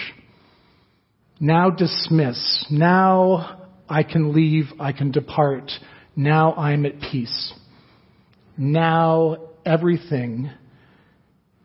Now 1.38 1.68
dismiss. 1.68 2.64
Now 2.70 3.68
I 3.86 4.04
can 4.04 4.32
leave. 4.32 4.64
I 4.80 4.92
can 4.92 5.10
depart. 5.10 5.70
Now 6.16 6.54
I'm 6.54 6.86
at 6.86 6.98
peace. 7.12 7.52
Now 8.56 9.50
everything 9.66 10.50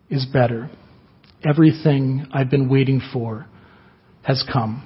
is 0.10 0.26
better. 0.26 0.70
Everything 1.50 2.28
I've 2.34 2.50
been 2.50 2.68
waiting 2.68 3.02
for 3.14 3.48
has 4.24 4.44
come. 4.52 4.86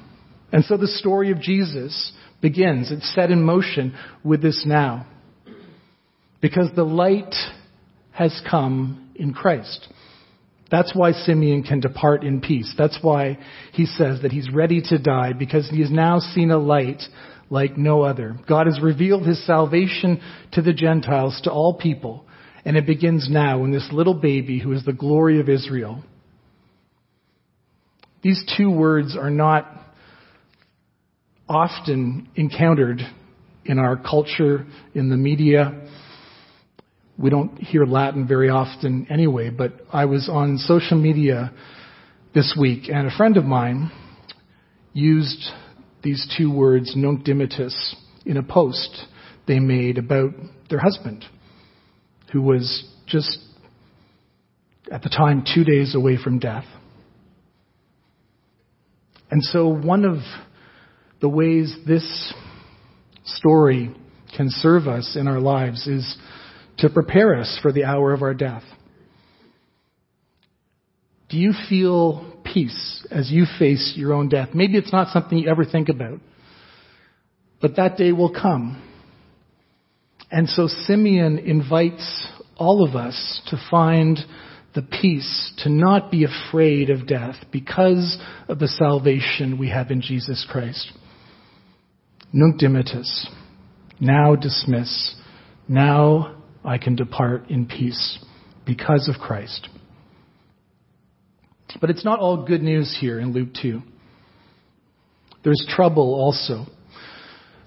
And 0.51 0.63
so 0.65 0.77
the 0.77 0.85
story 0.85 1.31
of 1.31 1.41
Jesus 1.41 2.13
begins. 2.43 2.91
It's 2.91 3.11
set 3.15 3.31
in 3.31 3.41
motion 3.41 3.95
with 4.23 4.43
this 4.43 4.65
now. 4.67 5.07
Because 6.41 6.69
the 6.75 6.83
light 6.83 7.33
has 8.11 8.41
come 8.49 9.11
in 9.15 9.33
Christ. 9.33 9.87
That's 10.71 10.93
why 10.93 11.13
Simeon 11.13 11.63
can 11.63 11.79
depart 11.79 12.23
in 12.23 12.41
peace. 12.41 12.73
That's 12.77 12.99
why 13.01 13.39
he 13.73 13.85
says 13.85 14.21
that 14.21 14.31
he's 14.31 14.51
ready 14.53 14.81
to 14.89 14.99
die 14.99 15.33
because 15.33 15.69
he 15.69 15.81
has 15.81 15.91
now 15.91 16.19
seen 16.19 16.51
a 16.51 16.57
light 16.57 17.01
like 17.49 17.77
no 17.77 18.03
other. 18.03 18.37
God 18.47 18.67
has 18.67 18.79
revealed 18.81 19.25
his 19.25 19.43
salvation 19.45 20.21
to 20.53 20.61
the 20.61 20.73
Gentiles, 20.73 21.39
to 21.43 21.51
all 21.51 21.73
people, 21.73 22.25
and 22.63 22.77
it 22.77 22.85
begins 22.85 23.27
now 23.29 23.63
in 23.63 23.71
this 23.71 23.89
little 23.91 24.13
baby 24.13 24.59
who 24.59 24.71
is 24.73 24.85
the 24.85 24.93
glory 24.93 25.39
of 25.39 25.49
Israel. 25.49 26.03
These 28.21 28.43
two 28.57 28.69
words 28.69 29.17
are 29.17 29.31
not 29.31 29.65
often 31.47 32.29
encountered 32.35 33.01
in 33.65 33.79
our 33.79 33.97
culture, 33.97 34.67
in 34.93 35.09
the 35.09 35.17
media. 35.17 35.87
We 37.19 37.29
don't 37.29 37.57
hear 37.57 37.83
Latin 37.83 38.25
very 38.25 38.49
often 38.49 39.05
anyway, 39.09 39.49
but 39.49 39.73
I 39.91 40.05
was 40.05 40.29
on 40.31 40.57
social 40.57 40.97
media 40.97 41.51
this 42.33 42.55
week 42.57 42.83
and 42.87 43.07
a 43.07 43.17
friend 43.17 43.35
of 43.35 43.43
mine 43.43 43.91
used 44.93 45.43
these 46.01 46.33
two 46.37 46.49
words, 46.49 46.93
nunc 46.95 47.25
dimittis, 47.25 47.75
in 48.25 48.37
a 48.37 48.43
post 48.43 49.05
they 49.47 49.59
made 49.59 49.97
about 49.97 50.31
their 50.69 50.79
husband, 50.79 51.25
who 52.31 52.41
was 52.41 52.89
just 53.05 53.37
at 54.89 55.01
the 55.01 55.09
time 55.09 55.43
two 55.53 55.65
days 55.65 55.95
away 55.95 56.15
from 56.15 56.39
death. 56.39 56.65
And 59.29 59.43
so 59.43 59.67
one 59.67 60.05
of 60.05 60.19
the 61.19 61.27
ways 61.27 61.75
this 61.85 62.33
story 63.25 63.93
can 64.37 64.47
serve 64.49 64.87
us 64.87 65.17
in 65.19 65.27
our 65.27 65.41
lives 65.41 65.85
is 65.85 66.17
to 66.79 66.89
prepare 66.89 67.35
us 67.35 67.59
for 67.61 67.71
the 67.71 67.83
hour 67.83 68.13
of 68.13 68.21
our 68.21 68.33
death. 68.33 68.63
Do 71.29 71.37
you 71.37 71.53
feel 71.69 72.41
peace 72.43 73.05
as 73.11 73.29
you 73.31 73.45
face 73.59 73.93
your 73.95 74.13
own 74.13 74.29
death? 74.29 74.49
Maybe 74.53 74.77
it's 74.77 74.91
not 74.91 75.13
something 75.13 75.37
you 75.37 75.49
ever 75.49 75.63
think 75.63 75.89
about, 75.89 76.19
but 77.61 77.75
that 77.75 77.97
day 77.97 78.11
will 78.11 78.33
come. 78.33 78.81
And 80.31 80.49
so 80.49 80.67
Simeon 80.67 81.39
invites 81.39 82.27
all 82.55 82.87
of 82.87 82.95
us 82.95 83.41
to 83.47 83.57
find 83.69 84.19
the 84.75 84.81
peace, 84.81 85.53
to 85.63 85.69
not 85.69 86.11
be 86.11 86.25
afraid 86.25 86.89
of 86.89 87.07
death 87.07 87.35
because 87.51 88.17
of 88.47 88.59
the 88.59 88.67
salvation 88.67 89.57
we 89.57 89.69
have 89.69 89.91
in 89.91 90.01
Jesus 90.01 90.45
Christ. 90.49 90.91
Nunc 92.31 92.59
dimittis. 92.59 93.27
Now 93.99 94.35
dismiss. 94.35 95.15
Now 95.67 96.38
I 96.63 96.77
can 96.77 96.95
depart 96.95 97.49
in 97.49 97.65
peace 97.65 98.19
because 98.65 99.09
of 99.09 99.21
Christ. 99.21 99.69
But 101.79 101.89
it's 101.89 102.05
not 102.05 102.19
all 102.19 102.45
good 102.45 102.61
news 102.61 102.97
here 102.99 103.19
in 103.19 103.33
Luke 103.33 103.49
2. 103.61 103.81
There's 105.43 105.65
trouble 105.69 106.13
also. 106.13 106.65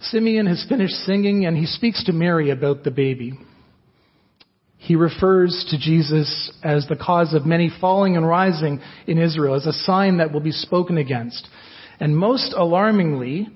Simeon 0.00 0.46
has 0.46 0.66
finished 0.68 0.94
singing 1.06 1.46
and 1.46 1.56
he 1.56 1.66
speaks 1.66 2.04
to 2.04 2.12
Mary 2.12 2.50
about 2.50 2.84
the 2.84 2.90
baby. 2.90 3.38
He 4.76 4.96
refers 4.96 5.64
to 5.70 5.78
Jesus 5.78 6.50
as 6.64 6.86
the 6.88 6.96
cause 6.96 7.34
of 7.34 7.46
many 7.46 7.70
falling 7.80 8.16
and 8.16 8.26
rising 8.26 8.80
in 9.06 9.16
Israel, 9.16 9.54
as 9.54 9.66
a 9.66 9.72
sign 9.72 10.16
that 10.16 10.32
will 10.32 10.40
be 10.40 10.50
spoken 10.50 10.98
against. 10.98 11.48
And 12.00 12.16
most 12.16 12.52
alarmingly, 12.52 13.48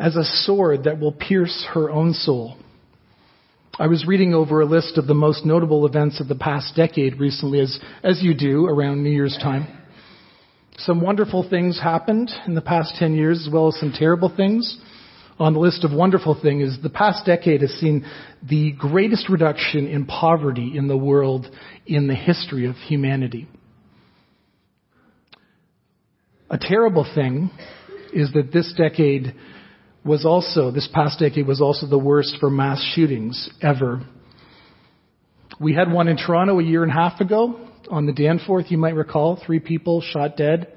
as 0.00 0.16
a 0.16 0.24
sword 0.24 0.84
that 0.84 0.98
will 0.98 1.12
pierce 1.12 1.64
her 1.72 1.88
own 1.88 2.12
soul. 2.14 2.56
I 3.78 3.86
was 3.86 4.06
reading 4.06 4.34
over 4.34 4.60
a 4.60 4.66
list 4.66 4.98
of 4.98 5.06
the 5.06 5.14
most 5.14 5.46
notable 5.46 5.86
events 5.86 6.20
of 6.20 6.28
the 6.28 6.34
past 6.34 6.76
decade 6.76 7.18
recently, 7.18 7.58
as, 7.58 7.78
as 8.02 8.22
you 8.22 8.34
do 8.34 8.66
around 8.66 9.02
New 9.02 9.10
Year's 9.10 9.38
time. 9.42 9.66
Some 10.76 11.00
wonderful 11.00 11.48
things 11.48 11.80
happened 11.80 12.30
in 12.46 12.54
the 12.54 12.60
past 12.60 12.96
10 12.98 13.14
years, 13.14 13.46
as 13.46 13.52
well 13.52 13.68
as 13.68 13.80
some 13.80 13.94
terrible 13.96 14.30
things. 14.34 14.78
On 15.38 15.54
the 15.54 15.58
list 15.58 15.84
of 15.84 15.92
wonderful 15.92 16.38
things 16.40 16.74
is 16.74 16.82
the 16.82 16.90
past 16.90 17.24
decade 17.24 17.62
has 17.62 17.70
seen 17.80 18.04
the 18.46 18.72
greatest 18.72 19.30
reduction 19.30 19.86
in 19.86 20.04
poverty 20.04 20.76
in 20.76 20.86
the 20.86 20.96
world 20.96 21.46
in 21.86 22.08
the 22.08 22.14
history 22.14 22.66
of 22.66 22.76
humanity. 22.76 23.48
A 26.50 26.58
terrible 26.58 27.06
thing 27.14 27.50
is 28.12 28.30
that 28.34 28.52
this 28.52 28.74
decade 28.76 29.34
was 30.04 30.24
also, 30.24 30.70
this 30.70 30.88
past 30.92 31.18
decade 31.18 31.46
was 31.46 31.60
also 31.60 31.86
the 31.86 31.98
worst 31.98 32.36
for 32.40 32.50
mass 32.50 32.82
shootings 32.94 33.48
ever. 33.60 34.02
We 35.60 35.74
had 35.74 35.92
one 35.92 36.08
in 36.08 36.16
Toronto 36.16 36.58
a 36.58 36.62
year 36.62 36.82
and 36.82 36.90
a 36.90 36.94
half 36.94 37.20
ago 37.20 37.68
on 37.90 38.06
the 38.06 38.12
Danforth, 38.12 38.70
you 38.70 38.78
might 38.78 38.94
recall, 38.94 39.40
three 39.44 39.60
people 39.60 40.00
shot 40.00 40.36
dead. 40.36 40.72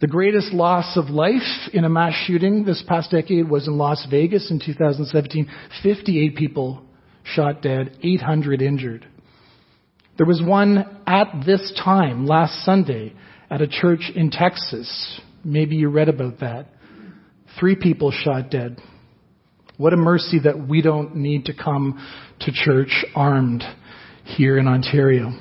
The 0.00 0.06
greatest 0.06 0.52
loss 0.52 0.96
of 0.96 1.06
life 1.06 1.68
in 1.72 1.84
a 1.84 1.88
mass 1.88 2.14
shooting 2.26 2.64
this 2.64 2.84
past 2.86 3.10
decade 3.10 3.48
was 3.48 3.66
in 3.66 3.76
Las 3.78 4.06
Vegas 4.10 4.50
in 4.50 4.60
2017. 4.64 5.50
58 5.82 6.36
people 6.36 6.84
shot 7.24 7.62
dead, 7.62 7.96
800 8.02 8.62
injured. 8.62 9.06
There 10.16 10.26
was 10.26 10.42
one 10.42 10.84
at 11.06 11.42
this 11.44 11.72
time, 11.82 12.26
last 12.26 12.64
Sunday, 12.64 13.14
at 13.50 13.60
a 13.60 13.66
church 13.66 14.10
in 14.14 14.30
Texas. 14.30 15.20
Maybe 15.44 15.76
you 15.76 15.88
read 15.88 16.08
about 16.08 16.40
that. 16.40 16.66
Three 17.58 17.74
people 17.74 18.12
shot 18.12 18.50
dead. 18.50 18.80
What 19.78 19.92
a 19.92 19.96
mercy 19.96 20.40
that 20.44 20.68
we 20.68 20.80
don't 20.80 21.16
need 21.16 21.46
to 21.46 21.54
come 21.54 21.98
to 22.40 22.52
church 22.52 23.04
armed 23.14 23.64
here 24.24 24.58
in 24.58 24.68
Ontario. 24.68 25.32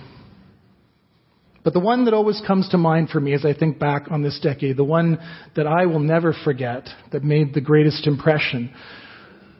But 1.64 1.74
the 1.74 1.80
one 1.80 2.06
that 2.06 2.14
always 2.14 2.42
comes 2.48 2.70
to 2.70 2.78
mind 2.78 3.10
for 3.10 3.20
me 3.20 3.34
as 3.34 3.46
I 3.46 3.54
think 3.54 3.78
back 3.78 4.10
on 4.10 4.24
this 4.24 4.40
decade, 4.42 4.78
the 4.78 4.84
one 4.84 5.20
that 5.56 5.68
I 5.68 5.86
will 5.86 6.00
never 6.00 6.34
forget, 6.44 6.88
that 7.12 7.24
made 7.24 7.54
the 7.54 7.62
greatest 7.62 8.08
impression, 8.08 8.74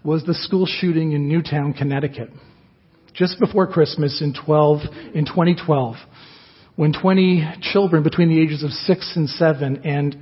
was 0.04 0.24
the 0.24 0.34
school 0.34 0.66
shooting 0.66 1.12
in 1.12 1.28
Newtown, 1.28 1.74
Connecticut. 1.74 2.30
Just 3.14 3.40
before 3.40 3.68
Christmas 3.68 4.22
in 4.22 4.34
12, 4.34 4.82
in 5.14 5.26
2012, 5.26 5.96
when 6.76 6.94
20 6.94 7.56
children 7.74 8.04
between 8.04 8.30
the 8.30 8.42
ages 8.42 8.64
of 8.64 8.72
6 8.72 9.14
and 9.16 9.30
7 9.30 9.82
and 9.84 10.16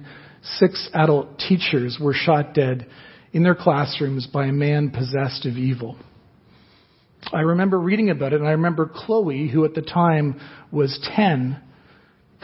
six 0.57 0.89
adult 0.93 1.39
teachers 1.39 1.97
were 1.99 2.13
shot 2.13 2.53
dead 2.53 2.87
in 3.33 3.43
their 3.43 3.55
classrooms 3.55 4.27
by 4.27 4.45
a 4.45 4.51
man 4.51 4.91
possessed 4.91 5.45
of 5.45 5.57
evil. 5.57 5.97
I 7.33 7.41
remember 7.41 7.79
reading 7.79 8.09
about 8.09 8.33
it, 8.33 8.39
and 8.39 8.47
I 8.47 8.51
remember 8.51 8.89
Chloe, 8.93 9.49
who 9.49 9.65
at 9.65 9.73
the 9.73 9.81
time 9.81 10.39
was 10.71 10.99
10, 11.15 11.61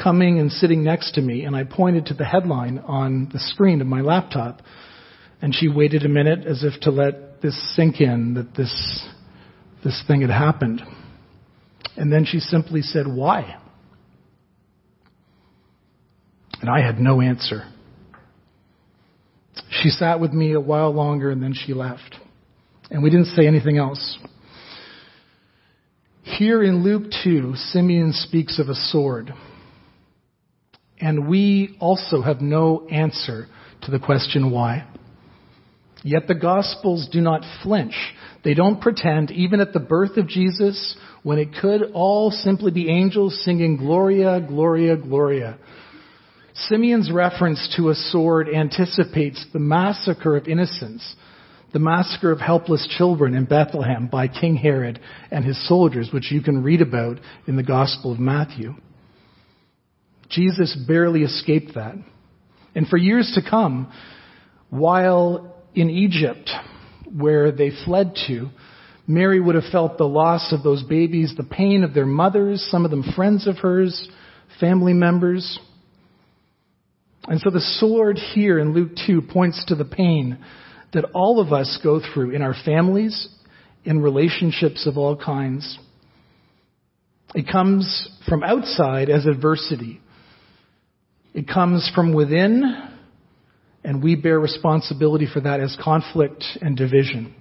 coming 0.01 0.39
and 0.39 0.51
sitting 0.51 0.83
next 0.83 1.13
to 1.13 1.21
me, 1.21 1.43
and 1.43 1.55
I 1.55 1.63
pointed 1.63 2.07
to 2.07 2.13
the 2.13 2.25
headline 2.25 2.79
on 2.79 3.29
the 3.31 3.39
screen 3.39 3.81
of 3.81 3.87
my 3.87 4.01
laptop, 4.01 4.61
and 5.41 5.53
she 5.53 5.67
waited 5.67 6.03
a 6.03 6.09
minute 6.09 6.45
as 6.45 6.63
if 6.63 6.79
to 6.81 6.91
let 6.91 7.41
this 7.41 7.75
sink 7.75 8.01
in 8.01 8.33
that 8.35 8.55
this, 8.55 9.07
this 9.83 10.03
thing 10.07 10.21
had 10.21 10.29
happened. 10.29 10.81
And 11.95 12.11
then 12.11 12.25
she 12.25 12.39
simply 12.39 12.81
said, 12.81 13.05
Why? 13.07 13.57
And 16.61 16.69
I 16.69 16.85
had 16.85 16.99
no 16.99 17.21
answer. 17.21 17.63
She 19.69 19.89
sat 19.89 20.19
with 20.19 20.31
me 20.33 20.53
a 20.53 20.59
while 20.59 20.91
longer 20.91 21.31
and 21.31 21.41
then 21.41 21.53
she 21.53 21.73
left. 21.73 22.15
And 22.89 23.03
we 23.03 23.09
didn't 23.09 23.27
say 23.27 23.47
anything 23.47 23.77
else. 23.77 24.17
Here 26.23 26.63
in 26.63 26.83
Luke 26.83 27.11
2, 27.23 27.53
Simeon 27.55 28.13
speaks 28.13 28.59
of 28.59 28.69
a 28.69 28.75
sword. 28.75 29.33
And 30.99 31.27
we 31.27 31.75
also 31.79 32.21
have 32.21 32.41
no 32.41 32.87
answer 32.89 33.47
to 33.83 33.91
the 33.91 33.99
question 33.99 34.51
why. 34.51 34.87
Yet 36.03 36.27
the 36.27 36.35
Gospels 36.35 37.07
do 37.11 37.21
not 37.21 37.43
flinch. 37.63 37.95
They 38.43 38.53
don't 38.53 38.81
pretend, 38.81 39.31
even 39.31 39.59
at 39.59 39.73
the 39.73 39.79
birth 39.79 40.17
of 40.17 40.27
Jesus, 40.27 40.95
when 41.23 41.37
it 41.37 41.49
could 41.59 41.91
all 41.93 42.31
simply 42.31 42.71
be 42.71 42.89
angels 42.89 43.39
singing 43.43 43.77
Gloria, 43.77 44.41
Gloria, 44.47 44.97
Gloria. 44.97 45.57
Simeon's 46.53 47.11
reference 47.11 47.73
to 47.77 47.89
a 47.89 47.95
sword 47.95 48.49
anticipates 48.49 49.45
the 49.53 49.59
massacre 49.59 50.35
of 50.35 50.47
innocents, 50.47 51.15
the 51.73 51.79
massacre 51.79 52.31
of 52.31 52.39
helpless 52.39 52.85
children 52.97 53.33
in 53.33 53.45
Bethlehem 53.45 54.07
by 54.07 54.27
King 54.27 54.55
Herod 54.57 54.99
and 55.31 55.45
his 55.45 55.67
soldiers, 55.67 56.09
which 56.13 56.31
you 56.31 56.41
can 56.41 56.63
read 56.63 56.81
about 56.81 57.19
in 57.47 57.55
the 57.55 57.63
Gospel 57.63 58.11
of 58.11 58.19
Matthew. 58.19 58.75
Jesus 60.29 60.77
barely 60.87 61.23
escaped 61.23 61.75
that. 61.75 61.95
And 62.75 62.87
for 62.87 62.97
years 62.97 63.31
to 63.35 63.49
come, 63.49 63.91
while 64.69 65.55
in 65.73 65.89
Egypt, 65.89 66.49
where 67.13 67.51
they 67.51 67.71
fled 67.85 68.15
to, 68.27 68.49
Mary 69.07 69.39
would 69.39 69.55
have 69.55 69.71
felt 69.71 69.97
the 69.97 70.07
loss 70.07 70.53
of 70.53 70.63
those 70.63 70.83
babies, 70.83 71.33
the 71.35 71.43
pain 71.43 71.83
of 71.83 71.93
their 71.93 72.05
mothers, 72.05 72.65
some 72.69 72.85
of 72.85 72.91
them 72.91 73.03
friends 73.15 73.47
of 73.47 73.57
hers, 73.57 74.07
family 74.59 74.93
members. 74.93 75.59
And 77.31 77.39
so 77.39 77.49
the 77.49 77.61
sword 77.61 78.17
here 78.17 78.59
in 78.59 78.73
Luke 78.73 78.89
2 79.07 79.21
points 79.21 79.63
to 79.69 79.75
the 79.75 79.85
pain 79.85 80.37
that 80.91 81.05
all 81.13 81.39
of 81.39 81.53
us 81.53 81.79
go 81.81 82.01
through 82.01 82.31
in 82.31 82.41
our 82.41 82.53
families, 82.65 83.29
in 83.85 84.01
relationships 84.01 84.85
of 84.85 84.97
all 84.97 85.15
kinds. 85.15 85.79
It 87.33 87.47
comes 87.49 88.09
from 88.27 88.43
outside 88.43 89.09
as 89.09 89.27
adversity. 89.27 90.01
It 91.33 91.47
comes 91.47 91.89
from 91.95 92.13
within, 92.13 92.63
and 93.85 94.03
we 94.03 94.17
bear 94.17 94.37
responsibility 94.37 95.25
for 95.33 95.39
that 95.39 95.61
as 95.61 95.77
conflict 95.81 96.43
and 96.61 96.75
division. 96.75 97.33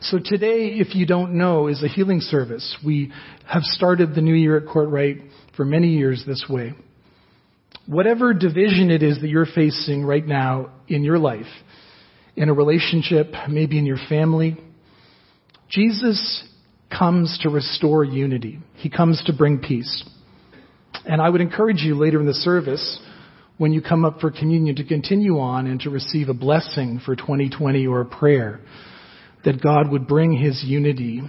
So 0.00 0.18
today, 0.18 0.70
if 0.80 0.96
you 0.96 1.06
don't 1.06 1.34
know, 1.34 1.68
is 1.68 1.80
a 1.84 1.88
healing 1.88 2.22
service. 2.22 2.76
We 2.84 3.12
have 3.46 3.62
started 3.62 4.16
the 4.16 4.20
new 4.20 4.34
year 4.34 4.56
at 4.56 4.66
Kortright 4.66 5.30
for 5.56 5.64
many 5.64 5.90
years 5.90 6.24
this 6.26 6.44
way 6.50 6.74
whatever 7.88 8.34
division 8.34 8.90
it 8.90 9.02
is 9.02 9.18
that 9.20 9.28
you're 9.28 9.46
facing 9.46 10.04
right 10.04 10.26
now 10.26 10.70
in 10.88 11.02
your 11.02 11.18
life, 11.18 11.46
in 12.36 12.50
a 12.50 12.52
relationship, 12.52 13.32
maybe 13.48 13.78
in 13.78 13.86
your 13.86 13.98
family, 14.08 14.56
Jesus 15.70 16.44
comes 16.96 17.38
to 17.42 17.48
restore 17.48 18.04
unity. 18.04 18.60
He 18.74 18.90
comes 18.90 19.22
to 19.26 19.32
bring 19.32 19.58
peace. 19.58 20.04
And 21.06 21.20
I 21.20 21.30
would 21.30 21.40
encourage 21.40 21.80
you 21.80 21.94
later 21.94 22.20
in 22.20 22.26
the 22.26 22.34
service, 22.34 23.00
when 23.56 23.72
you 23.72 23.80
come 23.80 24.04
up 24.04 24.20
for 24.20 24.30
communion, 24.30 24.76
to 24.76 24.84
continue 24.84 25.38
on 25.38 25.66
and 25.66 25.80
to 25.80 25.90
receive 25.90 26.28
a 26.28 26.34
blessing 26.34 27.00
for 27.04 27.16
2020 27.16 27.86
or 27.86 28.02
a 28.02 28.04
prayer 28.04 28.60
that 29.44 29.62
God 29.62 29.90
would 29.90 30.06
bring 30.06 30.32
His 30.32 30.62
unity, 30.66 31.22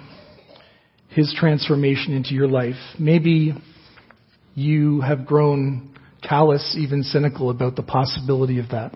His 1.10 1.34
transformation 1.38 2.13
into 2.13 2.34
your 2.34 2.48
life. 2.48 2.76
Maybe 3.00 3.54
you 4.56 5.02
have 5.02 5.26
grown 5.26 5.88
callous, 6.30 6.76
even 6.78 7.02
cynical 7.04 7.50
about 7.50 7.76
the 7.76 7.84
possibility 7.84 8.60
of 8.60 8.70
that. 8.70 8.96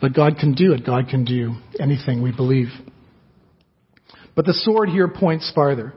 But 0.00 0.14
God 0.14 0.36
can 0.38 0.54
do 0.54 0.72
it. 0.72 0.86
God 0.86 1.08
can 1.08 1.24
do 1.24 1.54
anything 1.80 2.22
we 2.22 2.30
believe. 2.30 2.68
But 4.36 4.46
the 4.46 4.54
sword 4.54 4.88
here 4.88 5.08
points 5.08 5.50
farther. 5.54 5.92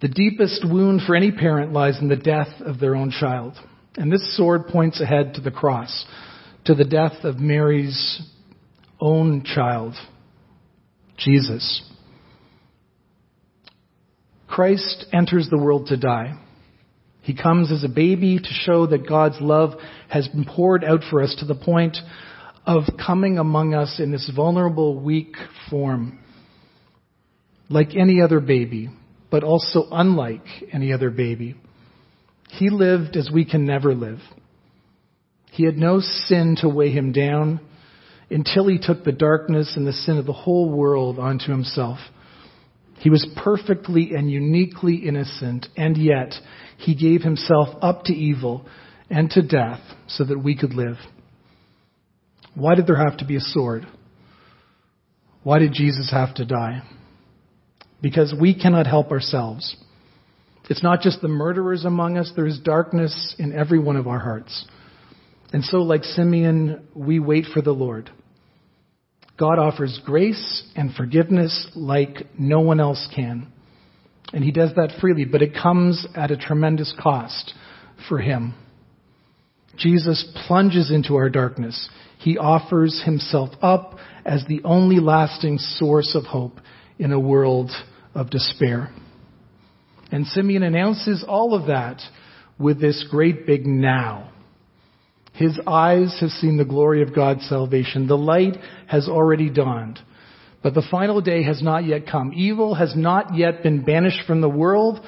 The 0.00 0.08
deepest 0.08 0.64
wound 0.68 1.02
for 1.06 1.14
any 1.14 1.30
parent 1.30 1.72
lies 1.72 1.98
in 2.00 2.08
the 2.08 2.16
death 2.16 2.48
of 2.60 2.80
their 2.80 2.96
own 2.96 3.10
child. 3.10 3.54
And 3.96 4.12
this 4.12 4.36
sword 4.36 4.66
points 4.66 5.00
ahead 5.00 5.34
to 5.34 5.40
the 5.40 5.52
cross, 5.52 6.04
to 6.64 6.74
the 6.74 6.84
death 6.84 7.22
of 7.22 7.38
Mary's 7.38 8.20
own 9.00 9.44
child, 9.44 9.94
Jesus. 11.16 11.88
Christ 14.48 15.06
enters 15.12 15.48
the 15.48 15.58
world 15.58 15.86
to 15.86 15.96
die. 15.96 16.43
He 17.24 17.34
comes 17.34 17.72
as 17.72 17.82
a 17.84 17.88
baby 17.88 18.38
to 18.38 18.48
show 18.48 18.86
that 18.86 19.08
God's 19.08 19.40
love 19.40 19.72
has 20.08 20.28
been 20.28 20.44
poured 20.44 20.84
out 20.84 21.00
for 21.08 21.22
us 21.22 21.34
to 21.38 21.46
the 21.46 21.54
point 21.54 21.96
of 22.66 22.84
coming 23.04 23.38
among 23.38 23.72
us 23.72 23.98
in 23.98 24.12
this 24.12 24.30
vulnerable, 24.36 25.00
weak 25.00 25.34
form, 25.70 26.18
like 27.70 27.96
any 27.96 28.20
other 28.20 28.40
baby, 28.40 28.90
but 29.30 29.42
also 29.42 29.86
unlike 29.90 30.44
any 30.70 30.92
other 30.92 31.08
baby. 31.08 31.56
He 32.50 32.68
lived 32.68 33.16
as 33.16 33.30
we 33.32 33.46
can 33.46 33.64
never 33.64 33.94
live. 33.94 34.20
He 35.50 35.64
had 35.64 35.78
no 35.78 36.00
sin 36.00 36.58
to 36.60 36.68
weigh 36.68 36.90
him 36.90 37.12
down 37.12 37.60
until 38.30 38.68
he 38.68 38.78
took 38.78 39.02
the 39.02 39.12
darkness 39.12 39.74
and 39.76 39.86
the 39.86 39.92
sin 39.94 40.18
of 40.18 40.26
the 40.26 40.32
whole 40.34 40.68
world 40.68 41.18
onto 41.18 41.50
himself. 41.50 41.98
He 42.98 43.10
was 43.10 43.26
perfectly 43.36 44.12
and 44.14 44.30
uniquely 44.30 44.96
innocent, 44.96 45.66
and 45.76 45.96
yet 45.96 46.34
he 46.78 46.94
gave 46.94 47.22
himself 47.22 47.68
up 47.82 48.04
to 48.04 48.14
evil 48.14 48.66
and 49.10 49.30
to 49.30 49.42
death 49.42 49.80
so 50.06 50.24
that 50.24 50.38
we 50.38 50.56
could 50.56 50.74
live. 50.74 50.96
Why 52.54 52.74
did 52.74 52.86
there 52.86 52.96
have 52.96 53.18
to 53.18 53.24
be 53.24 53.36
a 53.36 53.40
sword? 53.40 53.86
Why 55.42 55.58
did 55.58 55.72
Jesus 55.72 56.10
have 56.10 56.34
to 56.36 56.44
die? 56.44 56.82
Because 58.00 58.34
we 58.38 58.58
cannot 58.58 58.86
help 58.86 59.10
ourselves. 59.10 59.76
It's 60.70 60.82
not 60.82 61.00
just 61.00 61.20
the 61.20 61.28
murderers 61.28 61.84
among 61.84 62.16
us, 62.16 62.32
there 62.34 62.46
is 62.46 62.58
darkness 62.58 63.34
in 63.38 63.52
every 63.52 63.78
one 63.78 63.96
of 63.96 64.06
our 64.06 64.18
hearts. 64.18 64.66
And 65.52 65.62
so, 65.62 65.78
like 65.78 66.04
Simeon, 66.04 66.88
we 66.94 67.18
wait 67.18 67.44
for 67.52 67.60
the 67.60 67.72
Lord. 67.72 68.10
God 69.38 69.58
offers 69.58 70.00
grace 70.04 70.62
and 70.76 70.94
forgiveness 70.94 71.68
like 71.74 72.26
no 72.38 72.60
one 72.60 72.80
else 72.80 73.08
can. 73.14 73.52
And 74.32 74.44
he 74.44 74.52
does 74.52 74.70
that 74.76 74.98
freely, 75.00 75.24
but 75.24 75.42
it 75.42 75.54
comes 75.54 76.06
at 76.14 76.30
a 76.30 76.36
tremendous 76.36 76.94
cost 77.00 77.52
for 78.08 78.18
him. 78.18 78.54
Jesus 79.76 80.24
plunges 80.46 80.90
into 80.90 81.16
our 81.16 81.28
darkness. 81.28 81.88
He 82.18 82.38
offers 82.38 83.02
himself 83.04 83.50
up 83.60 83.98
as 84.24 84.44
the 84.46 84.62
only 84.64 85.00
lasting 85.00 85.58
source 85.58 86.14
of 86.14 86.24
hope 86.24 86.60
in 86.98 87.12
a 87.12 87.20
world 87.20 87.70
of 88.14 88.30
despair. 88.30 88.90
And 90.12 90.26
Simeon 90.26 90.62
announces 90.62 91.24
all 91.26 91.54
of 91.54 91.66
that 91.66 92.00
with 92.58 92.80
this 92.80 93.04
great 93.10 93.46
big 93.46 93.66
now. 93.66 94.30
His 95.34 95.58
eyes 95.66 96.16
have 96.20 96.30
seen 96.30 96.56
the 96.56 96.64
glory 96.64 97.02
of 97.02 97.14
God's 97.14 97.46
salvation. 97.48 98.06
The 98.06 98.16
light 98.16 98.56
has 98.86 99.08
already 99.08 99.50
dawned. 99.50 99.98
But 100.62 100.74
the 100.74 100.86
final 100.90 101.20
day 101.20 101.42
has 101.42 101.60
not 101.60 101.84
yet 101.84 102.06
come. 102.06 102.32
Evil 102.34 102.74
has 102.74 102.94
not 102.96 103.36
yet 103.36 103.62
been 103.62 103.84
banished 103.84 104.26
from 104.26 104.40
the 104.40 104.48
world 104.48 105.04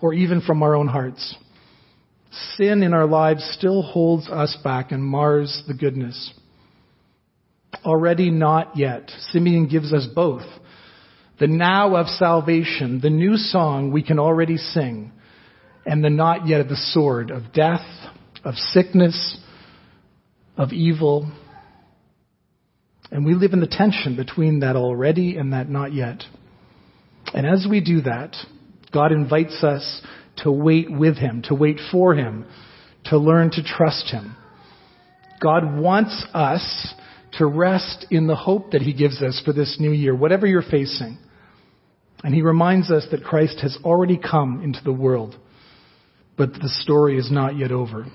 or 0.00 0.14
even 0.14 0.42
from 0.42 0.62
our 0.62 0.76
own 0.76 0.86
hearts. 0.86 1.34
Sin 2.56 2.82
in 2.82 2.92
our 2.92 3.06
lives 3.06 3.42
still 3.58 3.82
holds 3.82 4.28
us 4.28 4.56
back 4.62 4.92
and 4.92 5.02
mars 5.02 5.64
the 5.66 5.74
goodness. 5.74 6.32
Already 7.84 8.30
not 8.30 8.76
yet. 8.76 9.10
Simeon 9.30 9.66
gives 9.66 9.92
us 9.92 10.06
both. 10.14 10.44
The 11.40 11.48
now 11.48 11.96
of 11.96 12.06
salvation, 12.06 13.00
the 13.00 13.10
new 13.10 13.36
song 13.36 13.92
we 13.92 14.02
can 14.02 14.18
already 14.18 14.58
sing, 14.58 15.10
and 15.86 16.04
the 16.04 16.10
not 16.10 16.46
yet 16.46 16.60
of 16.60 16.68
the 16.68 16.76
sword 16.76 17.30
of 17.30 17.52
death, 17.54 17.86
of 18.44 18.54
sickness, 18.54 19.38
of 20.56 20.72
evil, 20.72 21.30
And 23.10 23.24
we 23.24 23.34
live 23.34 23.52
in 23.52 23.60
the 23.60 23.66
tension 23.66 24.14
between 24.16 24.60
that 24.60 24.76
already 24.76 25.36
and 25.36 25.52
that 25.52 25.68
not 25.68 25.92
yet. 25.92 26.22
And 27.34 27.46
as 27.46 27.66
we 27.68 27.80
do 27.80 28.02
that, 28.02 28.36
God 28.92 29.12
invites 29.12 29.64
us 29.64 30.02
to 30.38 30.50
wait 30.50 30.90
with 30.90 31.16
Him, 31.16 31.42
to 31.48 31.54
wait 31.54 31.78
for 31.90 32.14
Him, 32.14 32.46
to 33.06 33.18
learn 33.18 33.50
to 33.52 33.62
trust 33.62 34.10
Him. 34.10 34.36
God 35.42 35.78
wants 35.78 36.24
us 36.34 36.94
to 37.32 37.46
rest 37.46 38.06
in 38.10 38.26
the 38.26 38.36
hope 38.36 38.72
that 38.72 38.82
He 38.82 38.92
gives 38.92 39.22
us 39.22 39.40
for 39.44 39.52
this 39.52 39.76
new 39.80 39.92
year, 39.92 40.14
whatever 40.14 40.46
you're 40.46 40.62
facing. 40.62 41.18
And 42.22 42.34
He 42.34 42.42
reminds 42.42 42.90
us 42.90 43.06
that 43.10 43.24
Christ 43.24 43.60
has 43.62 43.78
already 43.84 44.18
come 44.18 44.62
into 44.62 44.80
the 44.84 44.92
world, 44.92 45.36
but 46.36 46.52
the 46.52 46.68
story 46.82 47.16
is 47.18 47.30
not 47.30 47.56
yet 47.56 47.72
over. 47.72 48.06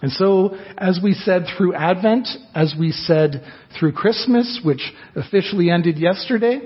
And 0.00 0.12
so, 0.12 0.56
as 0.76 1.00
we 1.02 1.12
said 1.12 1.46
through 1.56 1.74
Advent, 1.74 2.28
as 2.54 2.74
we 2.78 2.92
said 2.92 3.42
through 3.78 3.92
Christmas, 3.92 4.60
which 4.64 4.92
officially 5.16 5.70
ended 5.70 5.98
yesterday, 5.98 6.60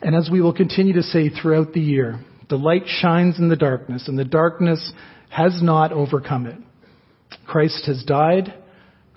and 0.00 0.14
as 0.14 0.30
we 0.30 0.40
will 0.40 0.52
continue 0.52 0.92
to 0.94 1.02
say 1.02 1.28
throughout 1.28 1.72
the 1.72 1.80
year, 1.80 2.20
the 2.48 2.56
light 2.56 2.84
shines 2.86 3.38
in 3.38 3.48
the 3.48 3.56
darkness, 3.56 4.06
and 4.06 4.16
the 4.16 4.24
darkness 4.24 4.92
has 5.30 5.60
not 5.62 5.92
overcome 5.92 6.46
it. 6.46 6.58
Christ 7.46 7.86
has 7.86 8.04
died. 8.04 8.54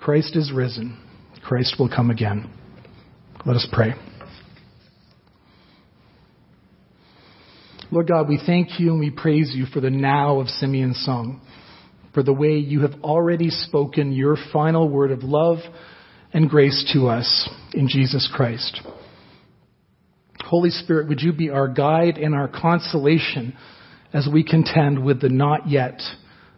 Christ 0.00 0.34
is 0.34 0.50
risen. 0.52 0.98
Christ 1.44 1.76
will 1.78 1.88
come 1.88 2.10
again. 2.10 2.50
Let 3.44 3.54
us 3.54 3.68
pray. 3.72 3.94
Lord 7.92 8.08
God, 8.08 8.28
we 8.28 8.40
thank 8.44 8.80
you 8.80 8.90
and 8.90 8.98
we 8.98 9.10
praise 9.10 9.52
you 9.54 9.66
for 9.66 9.80
the 9.80 9.90
now 9.90 10.40
of 10.40 10.48
Simeon's 10.48 11.04
song 11.04 11.40
for 12.16 12.22
the 12.22 12.32
way 12.32 12.56
you 12.56 12.80
have 12.80 12.94
already 13.04 13.50
spoken 13.50 14.10
your 14.10 14.38
final 14.50 14.88
word 14.88 15.10
of 15.10 15.22
love 15.22 15.58
and 16.32 16.48
grace 16.48 16.90
to 16.94 17.08
us 17.08 17.46
in 17.74 17.88
Jesus 17.88 18.26
Christ. 18.34 18.80
Holy 20.42 20.70
Spirit, 20.70 21.08
would 21.08 21.20
you 21.20 21.34
be 21.34 21.50
our 21.50 21.68
guide 21.68 22.16
and 22.16 22.34
our 22.34 22.48
consolation 22.48 23.54
as 24.14 24.26
we 24.32 24.42
contend 24.42 25.04
with 25.04 25.20
the 25.20 25.28
not 25.28 25.68
yet 25.68 26.00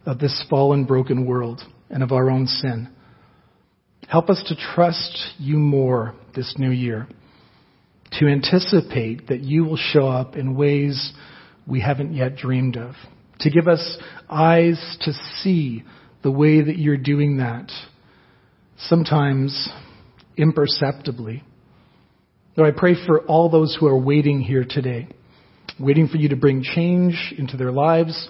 of 0.07 0.21
this 0.21 0.45
fallen, 0.49 0.85
broken 0.85 1.27
world 1.27 1.61
and 1.91 2.05
of 2.05 2.13
our 2.13 2.31
own 2.31 2.47
sin? 2.47 2.89
Help 4.07 4.31
us 4.31 4.41
to 4.47 4.55
trust 4.77 5.33
you 5.39 5.57
more 5.57 6.15
this 6.37 6.55
new 6.57 6.71
year, 6.71 7.09
to 8.21 8.29
anticipate 8.29 9.27
that 9.27 9.41
you 9.41 9.65
will 9.65 9.77
show 9.77 10.07
up 10.07 10.37
in 10.37 10.55
ways 10.55 11.13
we 11.67 11.81
haven't 11.81 12.15
yet 12.15 12.37
dreamed 12.37 12.77
of 12.77 12.95
to 13.41 13.51
give 13.51 13.69
us 13.69 13.99
eyes 14.31 14.97
to 15.03 15.13
see 15.43 15.85
the 16.23 16.31
way 16.31 16.63
that 16.63 16.79
you're 16.79 16.97
doing 16.97 17.39
that, 17.39 17.71
sometimes 18.79 19.69
imperceptibly. 20.37 21.43
Lord, 22.57 22.75
I 22.75 22.79
pray 22.79 22.95
for 23.07 23.21
all 23.23 23.49
those 23.49 23.77
who 23.79 23.87
are 23.87 23.99
waiting 23.99 24.41
here 24.41 24.65
today, 24.69 25.09
waiting 25.79 26.09
for 26.09 26.17
you 26.17 26.31
to 26.31 26.37
bring 26.37 26.63
change 26.63 27.35
into 27.39 27.57
their 27.57 27.71
lives, 27.71 28.29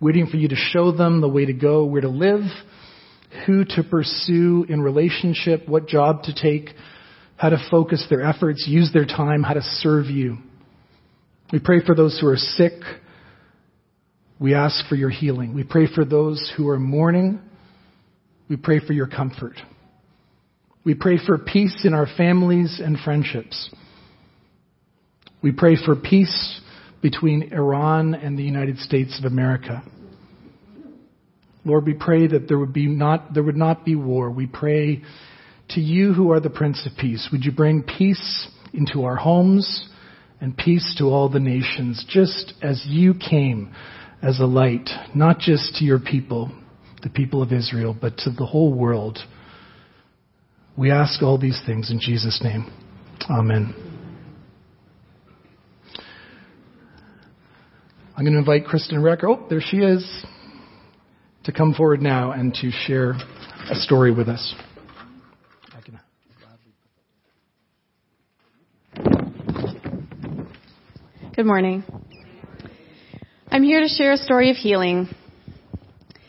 waiting 0.00 0.26
for 0.26 0.36
you 0.36 0.48
to 0.48 0.56
show 0.56 0.92
them 0.92 1.20
the 1.20 1.28
way 1.28 1.44
to 1.44 1.52
go, 1.52 1.84
where 1.84 2.00
to 2.00 2.08
live, 2.08 2.42
who 3.46 3.64
to 3.64 3.82
pursue 3.84 4.64
in 4.68 4.80
relationship, 4.80 5.68
what 5.68 5.86
job 5.86 6.22
to 6.24 6.34
take, 6.34 6.70
how 7.36 7.50
to 7.50 7.68
focus 7.70 8.04
their 8.10 8.22
efforts, 8.22 8.66
use 8.66 8.90
their 8.92 9.06
time, 9.06 9.42
how 9.42 9.54
to 9.54 9.62
serve 9.62 10.06
you. 10.06 10.38
We 11.52 11.60
pray 11.60 11.84
for 11.84 11.94
those 11.94 12.18
who 12.20 12.26
are 12.26 12.36
sick, 12.36 12.72
we 14.40 14.54
ask 14.54 14.86
for 14.88 14.94
your 14.94 15.10
healing. 15.10 15.54
We 15.54 15.64
pray 15.64 15.86
for 15.92 16.04
those 16.04 16.52
who 16.56 16.68
are 16.68 16.78
mourning. 16.78 17.40
We 18.48 18.56
pray 18.56 18.80
for 18.80 18.92
your 18.92 19.08
comfort. 19.08 19.54
We 20.84 20.94
pray 20.94 21.18
for 21.24 21.38
peace 21.38 21.84
in 21.84 21.92
our 21.92 22.06
families 22.16 22.80
and 22.82 22.98
friendships. 22.98 23.68
We 25.42 25.52
pray 25.52 25.76
for 25.84 25.96
peace 25.96 26.60
between 27.02 27.52
Iran 27.52 28.14
and 28.14 28.38
the 28.38 28.42
United 28.42 28.78
States 28.78 29.18
of 29.18 29.30
America. 29.30 29.82
Lord, 31.64 31.84
we 31.84 31.94
pray 31.94 32.26
that 32.28 32.48
there 32.48 32.58
would 32.58 32.72
be 32.72 32.86
not, 32.86 33.34
there 33.34 33.42
would 33.42 33.56
not 33.56 33.84
be 33.84 33.94
war. 33.94 34.30
We 34.30 34.46
pray 34.46 35.02
to 35.70 35.80
you 35.80 36.14
who 36.14 36.32
are 36.32 36.40
the 36.40 36.50
Prince 36.50 36.88
of 36.90 36.96
Peace. 36.98 37.28
Would 37.30 37.44
you 37.44 37.52
bring 37.52 37.82
peace 37.82 38.48
into 38.72 39.04
our 39.04 39.16
homes 39.16 39.88
and 40.40 40.56
peace 40.56 40.94
to 40.98 41.06
all 41.06 41.28
the 41.28 41.40
nations, 41.40 42.04
just 42.08 42.54
as 42.62 42.82
you 42.86 43.14
came 43.14 43.74
as 44.22 44.40
a 44.40 44.46
light, 44.46 44.88
not 45.14 45.38
just 45.38 45.76
to 45.76 45.84
your 45.84 45.98
people, 45.98 46.50
the 47.02 47.10
people 47.10 47.42
of 47.42 47.52
Israel, 47.52 47.96
but 47.98 48.16
to 48.18 48.30
the 48.30 48.46
whole 48.46 48.74
world. 48.74 49.18
We 50.76 50.90
ask 50.90 51.22
all 51.22 51.38
these 51.38 51.60
things 51.66 51.90
in 51.90 52.00
Jesus' 52.00 52.40
name. 52.42 52.70
Amen. 53.30 53.74
I'm 58.16 58.24
going 58.24 58.32
to 58.32 58.38
invite 58.40 58.64
Kristen 58.64 58.98
Recker. 58.98 59.24
Oh, 59.24 59.46
there 59.48 59.60
she 59.60 59.78
is. 59.78 60.24
To 61.44 61.52
come 61.52 61.72
forward 61.72 62.02
now 62.02 62.32
and 62.32 62.52
to 62.54 62.70
share 62.70 63.12
a 63.70 63.74
story 63.74 64.12
with 64.12 64.28
us. 64.28 64.54
Good 71.36 71.46
morning. 71.46 71.84
I'm 73.50 73.62
here 73.62 73.80
to 73.80 73.88
share 73.88 74.12
a 74.12 74.18
story 74.18 74.50
of 74.50 74.56
healing. 74.56 75.08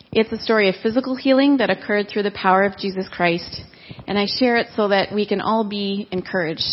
It's 0.09 0.31
a 0.31 0.41
story 0.41 0.69
of 0.69 0.75
physical 0.81 1.17
healing 1.17 1.57
that 1.57 1.69
occurred 1.69 2.07
through 2.07 2.23
the 2.23 2.31
power 2.31 2.63
of 2.63 2.77
Jesus 2.77 3.09
Christ, 3.11 3.61
and 4.07 4.17
I 4.17 4.25
share 4.25 4.55
it 4.55 4.67
so 4.77 4.87
that 4.87 5.13
we 5.13 5.27
can 5.27 5.41
all 5.41 5.67
be 5.67 6.07
encouraged. 6.11 6.63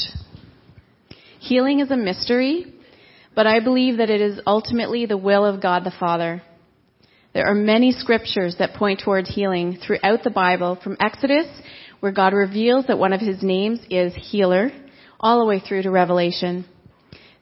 Healing 1.40 1.80
is 1.80 1.90
a 1.90 1.96
mystery, 1.96 2.72
but 3.34 3.48
I 3.48 3.58
believe 3.58 3.96
that 3.96 4.08
it 4.08 4.20
is 4.20 4.38
ultimately 4.46 5.04
the 5.04 5.18
will 5.18 5.44
of 5.44 5.60
God 5.60 5.82
the 5.82 5.90
Father. 5.98 6.42
There 7.34 7.46
are 7.46 7.54
many 7.54 7.90
scriptures 7.90 8.54
that 8.60 8.74
point 8.74 9.02
towards 9.04 9.28
healing 9.28 9.78
throughout 9.84 10.22
the 10.22 10.30
Bible, 10.30 10.78
from 10.80 10.96
Exodus, 11.00 11.48
where 11.98 12.12
God 12.12 12.32
reveals 12.32 12.86
that 12.86 12.98
one 12.98 13.12
of 13.12 13.20
his 13.20 13.42
names 13.42 13.80
is 13.90 14.14
healer, 14.14 14.70
all 15.18 15.40
the 15.40 15.46
way 15.46 15.58
through 15.58 15.82
to 15.82 15.90
Revelation. 15.90 16.66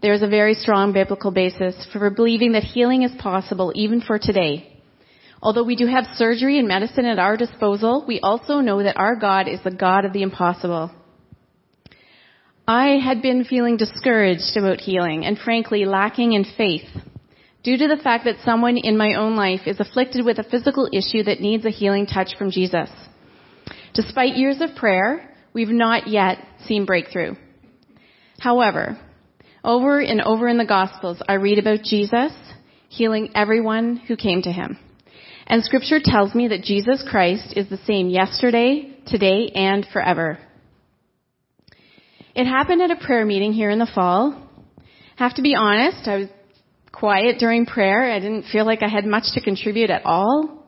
There 0.05 0.13
is 0.13 0.21
a 0.21 0.29
very 0.29 0.53
strong 0.53 0.93
biblical 0.93 1.31
basis 1.31 1.75
for 1.91 2.11
believing 2.11 2.53
that 2.53 2.63
healing 2.63 3.05
is 3.05 3.13
possible 3.19 3.73
even 3.75 4.03
for 4.03 4.19
today. 4.19 4.79
Although 5.41 5.65
we 5.65 5.77
do 5.77 5.87
have 5.87 6.05
surgery 6.17 6.59
and 6.59 6.69
medicine 6.69 7.07
at 7.07 7.19
our 7.19 7.39
disposal, 7.39 8.05
we 8.07 8.21
also 8.21 8.61
know 8.61 8.83
that 8.83 8.99
our 8.99 9.17
God 9.17 9.49
is 9.49 9.61
the 9.65 9.71
God 9.71 10.05
of 10.05 10.13
the 10.13 10.21
impossible. 10.21 10.91
I 12.69 12.99
had 13.03 13.23
been 13.23 13.47
feeling 13.47 13.79
discouraged 13.79 14.55
about 14.59 14.83
healing 14.83 15.25
and 15.25 15.39
frankly 15.39 15.87
lacking 15.87 16.35
in 16.35 16.45
faith 16.55 16.91
due 17.63 17.79
to 17.79 17.89
the 17.89 18.03
fact 18.03 18.27
that 18.27 18.45
someone 18.45 18.77
in 18.77 18.99
my 18.99 19.15
own 19.15 19.37
life 19.37 19.63
is 19.65 19.81
afflicted 19.81 20.23
with 20.23 20.39
a 20.39 20.45
physical 20.45 20.87
issue 20.93 21.23
that 21.23 21.41
needs 21.41 21.65
a 21.65 21.71
healing 21.71 22.05
touch 22.05 22.37
from 22.37 22.51
Jesus. 22.51 22.91
Despite 23.95 24.37
years 24.37 24.61
of 24.61 24.77
prayer, 24.77 25.35
we've 25.55 25.69
not 25.71 26.09
yet 26.09 26.47
seen 26.67 26.85
breakthrough. 26.85 27.37
However, 28.39 28.99
over 29.65 30.01
and 30.01 30.21
over 30.21 30.49
in 30.49 30.59
the 30.59 30.65
Gospels, 30.65 31.23
I 31.29 31.35
read 31.35 31.59
about 31.59 31.83
Jesus 31.83 32.33
healing 32.89 33.31
everyone 33.35 33.97
who 33.97 34.17
came 34.17 34.43
to 34.43 34.53
him. 34.53 34.79
And 35.47 35.65
scripture 35.65 35.99
tells 36.03 36.35
me 36.35 36.49
that 36.49 36.63
Jesus 36.63 37.05
Christ 37.09 37.55
is 37.57 37.69
the 37.69 37.79
same 37.79 38.09
yesterday, 38.09 38.97
today, 39.07 39.51
and 39.55 39.87
forever. 39.93 40.39
It 42.35 42.47
happened 42.47 42.83
at 42.83 42.91
a 42.91 42.97
prayer 42.97 43.25
meeting 43.25 43.53
here 43.53 43.71
in 43.71 43.79
the 43.79 43.91
fall. 43.95 44.41
Have 45.17 45.35
to 45.35 45.43
be 45.43 45.55
honest, 45.55 46.09
I 46.09 46.17
was 46.17 46.29
quiet 46.93 47.39
during 47.39 47.67
prayer. 47.67 48.11
I 48.11 48.21
didn't 48.21 48.45
feel 48.45 48.65
like 48.65 48.83
I 48.83 48.89
had 48.89 49.05
much 49.05 49.25
to 49.35 49.41
contribute 49.41 49.91
at 49.91 50.05
all. 50.05 50.65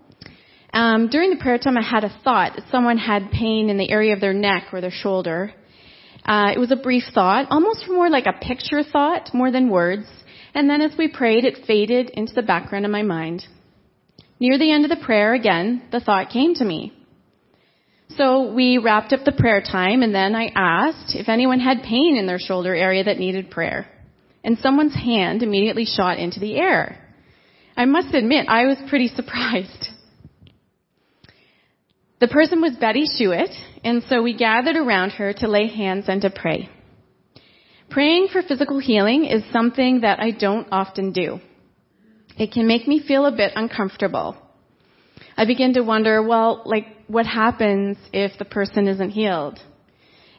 Um, 0.73 1.09
during 1.09 1.31
the 1.31 1.37
prayer 1.37 1.59
time, 1.59 1.79
I 1.79 1.83
had 1.83 2.05
a 2.05 2.15
thought 2.23 2.57
that 2.57 2.71
someone 2.71 2.99
had 2.99 3.31
pain 3.31 3.71
in 3.71 3.79
the 3.79 3.91
area 3.91 4.13
of 4.15 4.21
their 4.21 4.35
neck 4.35 4.69
or 4.73 4.81
their 4.81 4.91
shoulder. 4.91 5.53
Uh, 6.27 6.51
it 6.53 6.59
was 6.59 6.73
a 6.73 6.77
brief 6.77 7.05
thought, 7.15 7.47
almost 7.51 7.89
more 7.89 8.11
like 8.11 8.27
a 8.27 8.45
picture 8.45 8.83
thought 8.83 9.31
more 9.33 9.53
than 9.53 9.71
words. 9.71 10.07
And 10.55 10.69
then 10.69 10.81
as 10.81 10.91
we 10.99 11.07
prayed, 11.09 11.45
it 11.45 11.67
faded 11.67 12.11
into 12.11 12.35
the 12.35 12.43
background 12.43 12.85
of 12.85 12.91
my 12.91 13.03
mind. 13.03 13.45
Near 14.41 14.59
the 14.59 14.73
end 14.73 14.85
of 14.85 14.91
the 14.91 15.05
prayer, 15.05 15.35
again, 15.35 15.83
the 15.93 16.01
thought 16.01 16.31
came 16.31 16.55
to 16.55 16.65
me. 16.65 16.93
So 18.17 18.53
we 18.53 18.79
wrapped 18.79 19.12
up 19.12 19.25
the 19.25 19.33
prayer 19.33 19.61
time 19.61 20.03
and 20.03 20.15
then 20.15 20.35
I 20.35 20.51
asked 20.55 21.15
if 21.15 21.29
anyone 21.29 21.61
had 21.61 21.83
pain 21.83 22.17
in 22.17 22.27
their 22.27 22.39
shoulder 22.39 22.75
area 22.75 23.05
that 23.05 23.19
needed 23.19 23.51
prayer. 23.51 23.87
And 24.43 24.59
someone's 24.59 24.95
hand 24.95 25.43
immediately 25.43 25.85
shot 25.85 26.19
into 26.19 26.41
the 26.41 26.57
air. 26.57 27.03
I 27.77 27.85
must 27.85 28.15
admit, 28.15 28.47
I 28.49 28.67
was 28.67 28.79
pretty 28.89 29.09
surprised. 29.15 29.89
The 32.19 32.29
person 32.29 32.62
was 32.62 32.73
Betty 32.81 33.05
Shuett, 33.05 33.55
and 33.87 34.03
so 34.09 34.20
we 34.20 34.35
gathered 34.35 34.75
around 34.75 35.11
her 35.12 35.33
to 35.33 35.46
lay 35.46 35.68
hands 35.68 36.07
and 36.09 36.20
to 36.22 36.29
pray. 36.29 36.68
Praying 37.88 38.27
for 38.33 38.42
physical 38.42 38.81
healing 38.81 39.25
is 39.25 39.44
something 39.53 40.01
that 40.01 40.18
I 40.18 40.33
don't 40.33 40.66
often 40.72 41.12
do. 41.12 41.38
It 42.37 42.51
can 42.51 42.66
make 42.66 42.88
me 42.88 42.99
feel 43.07 43.27
a 43.27 43.31
bit 43.31 43.53
uncomfortable. 43.55 44.37
I 45.37 45.44
begin 45.44 45.75
to 45.75 45.83
wonder, 45.83 46.20
well, 46.20 46.62
like, 46.64 46.87
what 47.07 47.27
happens 47.27 47.96
if 48.12 48.37
the 48.40 48.44
person 48.44 48.88
isn't 48.88 49.11
healed? 49.11 49.61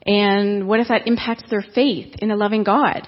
And 0.06 0.68
what 0.68 0.82
if 0.82 0.90
that 0.90 1.08
impacts 1.08 1.50
their 1.50 1.64
faith 1.74 2.16
in 2.20 2.32
a 2.32 2.36
loving 2.36 2.66
God? 2.66 3.08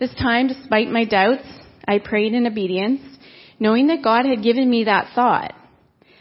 This 0.00 0.12
time, 0.16 0.48
despite 0.48 0.88
my 0.88 1.04
doubts, 1.04 1.46
I 1.86 2.00
prayed 2.00 2.34
in 2.34 2.44
obedience, 2.44 3.02
knowing 3.60 3.86
that 3.86 4.02
God 4.02 4.26
had 4.26 4.42
given 4.42 4.68
me 4.68 4.84
that 4.84 5.12
thought. 5.14 5.54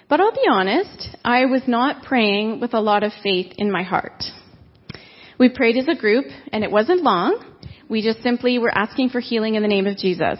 But 0.10 0.20
I'll 0.20 0.32
be 0.32 0.48
honest, 0.50 1.08
I 1.24 1.46
was 1.46 1.62
not 1.68 2.04
praying 2.04 2.60
with 2.60 2.74
a 2.74 2.82
lot 2.82 3.04
of 3.04 3.12
faith 3.22 3.54
in 3.58 3.72
my 3.72 3.84
heart. 3.84 4.24
We 5.38 5.50
prayed 5.50 5.78
as 5.78 5.88
a 5.88 6.00
group, 6.00 6.26
and 6.52 6.64
it 6.64 6.72
wasn't 6.72 7.04
long. 7.04 7.46
We 7.88 8.02
just 8.02 8.24
simply 8.24 8.58
were 8.58 8.76
asking 8.76 9.10
for 9.10 9.20
healing 9.20 9.54
in 9.54 9.62
the 9.62 9.68
name 9.68 9.86
of 9.86 9.98
Jesus. 9.98 10.40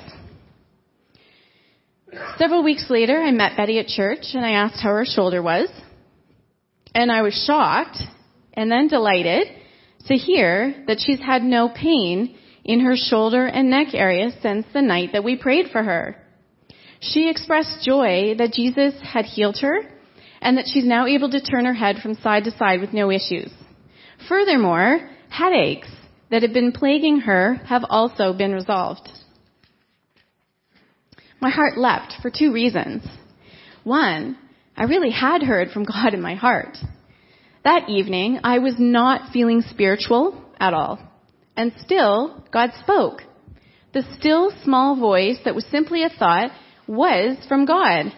Several 2.38 2.64
weeks 2.64 2.90
later, 2.90 3.22
I 3.22 3.32
met 3.32 3.56
Betty 3.56 3.78
at 3.78 3.88
church, 3.88 4.34
and 4.34 4.44
I 4.44 4.54
asked 4.54 4.82
how 4.82 4.90
her 4.90 5.06
shoulder 5.06 5.44
was. 5.44 5.70
And 6.96 7.12
I 7.12 7.22
was 7.22 7.44
shocked 7.46 7.98
and 8.54 8.72
then 8.72 8.88
delighted 8.88 9.48
to 10.08 10.16
hear 10.16 10.84
that 10.88 10.98
she's 11.00 11.20
had 11.20 11.44
no 11.44 11.70
pain 11.70 12.36
in 12.66 12.80
her 12.80 12.96
shoulder 12.96 13.46
and 13.46 13.70
neck 13.70 13.94
area 13.94 14.32
since 14.42 14.66
the 14.74 14.82
night 14.82 15.10
that 15.14 15.24
we 15.24 15.38
prayed 15.38 15.68
for 15.72 15.84
her. 15.84 16.16
She 17.00 17.30
expressed 17.30 17.84
joy 17.86 18.36
that 18.38 18.54
Jesus 18.54 18.94
had 19.02 19.26
healed 19.26 19.58
her 19.62 19.80
and 20.42 20.58
that 20.58 20.68
she's 20.68 20.86
now 20.86 21.06
able 21.06 21.30
to 21.32 21.42
turn 21.42 21.66
her 21.66 21.74
head 21.74 21.98
from 22.02 22.16
side 22.16 22.44
to 22.46 22.52
side 22.52 22.82
with 22.82 22.94
no 22.94 23.12
issues. 23.12 23.52
Furthermore, 24.28 25.10
headaches 25.30 25.90
that 26.30 26.42
had 26.42 26.54
been 26.54 26.72
plaguing 26.72 27.22
her 27.22 27.56
have 27.66 27.84
also 27.90 28.34
been 28.34 28.54
resolved. 28.54 29.08
My 31.42 31.50
heart 31.50 31.78
leapt 31.78 32.16
for 32.22 32.30
two 32.30 32.52
reasons. 32.52 33.04
One, 33.84 34.38
I 34.76 34.84
really 34.84 35.12
had 35.12 35.42
heard 35.42 35.70
from 35.72 35.86
God 35.86 36.14
in 36.14 36.22
my 36.22 36.36
heart. 36.36 36.78
That 37.64 37.90
evening, 37.90 38.40
I 38.44 38.60
was 38.60 38.76
not 38.78 39.32
feeling 39.32 39.62
spiritual 39.62 40.44
at 40.60 40.74
all. 40.74 41.00
And 41.56 41.72
still, 41.80 42.46
God 42.52 42.72
spoke. 42.82 43.22
The 43.94 44.04
still 44.18 44.52
small 44.64 44.98
voice 44.98 45.38
that 45.46 45.56
was 45.56 45.66
simply 45.66 46.04
a 46.04 46.10
thought 46.10 46.52
was 46.90 47.38
from 47.48 47.66
God. 47.66 48.12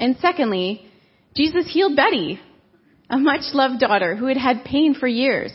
And 0.00 0.16
secondly, 0.20 0.90
Jesus 1.36 1.70
healed 1.70 1.94
Betty, 1.94 2.40
a 3.10 3.18
much 3.18 3.52
loved 3.52 3.80
daughter 3.80 4.16
who 4.16 4.26
had 4.26 4.38
had 4.38 4.64
pain 4.64 4.94
for 4.94 5.06
years. 5.06 5.52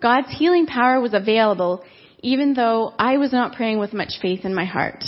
God's 0.00 0.28
healing 0.30 0.66
power 0.66 1.00
was 1.00 1.12
available 1.12 1.82
even 2.22 2.54
though 2.54 2.94
I 2.98 3.16
was 3.16 3.32
not 3.32 3.54
praying 3.54 3.78
with 3.78 3.92
much 3.92 4.20
faith 4.22 4.44
in 4.44 4.54
my 4.54 4.64
heart. 4.64 5.04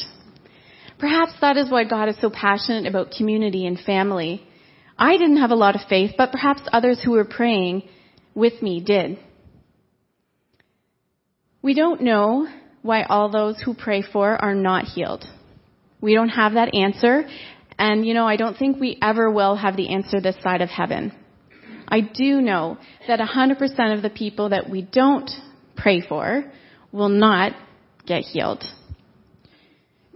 Perhaps 0.99 1.33
that 1.41 1.57
is 1.57 1.71
why 1.71 1.85
God 1.85 2.09
is 2.09 2.17
so 2.21 2.31
passionate 2.31 2.87
about 2.87 3.13
community 3.17 3.67
and 3.67 3.79
family. 3.79 4.43
I 4.99 5.13
didn't 5.17 5.37
have 5.37 5.51
a 5.51 5.57
lot 5.57 5.77
of 5.77 5.89
faith, 5.89 6.13
but 6.17 6.33
perhaps 6.33 6.63
others 6.73 7.01
who 7.03 7.13
were 7.13 7.25
praying 7.25 7.89
with 8.35 8.63
me 8.63 8.81
did. 8.81 9.19
We 11.61 11.75
don't 11.75 12.03
know 12.03 12.49
why 12.83 13.03
all 13.03 13.31
those 13.31 13.61
who 13.61 13.75
pray 13.75 14.03
for 14.03 14.43
are 14.43 14.55
not 14.55 14.87
healed. 14.87 15.25
We 16.03 16.15
don't 16.15 16.29
have 16.29 16.55
that 16.55 16.75
answer. 16.75 17.25
And, 17.79 18.05
you 18.07 18.13
know, 18.13 18.27
I 18.27 18.37
don't 18.37 18.59
think 18.59 18.79
we 18.79 18.99
ever 19.01 19.31
will 19.31 19.57
have 19.57 19.77
the 19.77 19.89
answer 19.89 20.21
this 20.21 20.37
side 20.43 20.61
of 20.61 20.69
heaven. 20.69 21.13
I 21.89 22.01
do 22.01 22.41
know 22.41 22.77
that 23.07 23.21
100% 23.21 23.97
of 23.97 24.03
the 24.03 24.11
people 24.11 24.51
that 24.51 24.69
we 24.69 24.83
don't 24.83 25.31
pray 25.77 26.01
for 26.01 26.45
will 26.91 27.09
not 27.09 27.53
get 28.07 28.23
healed. 28.23 28.65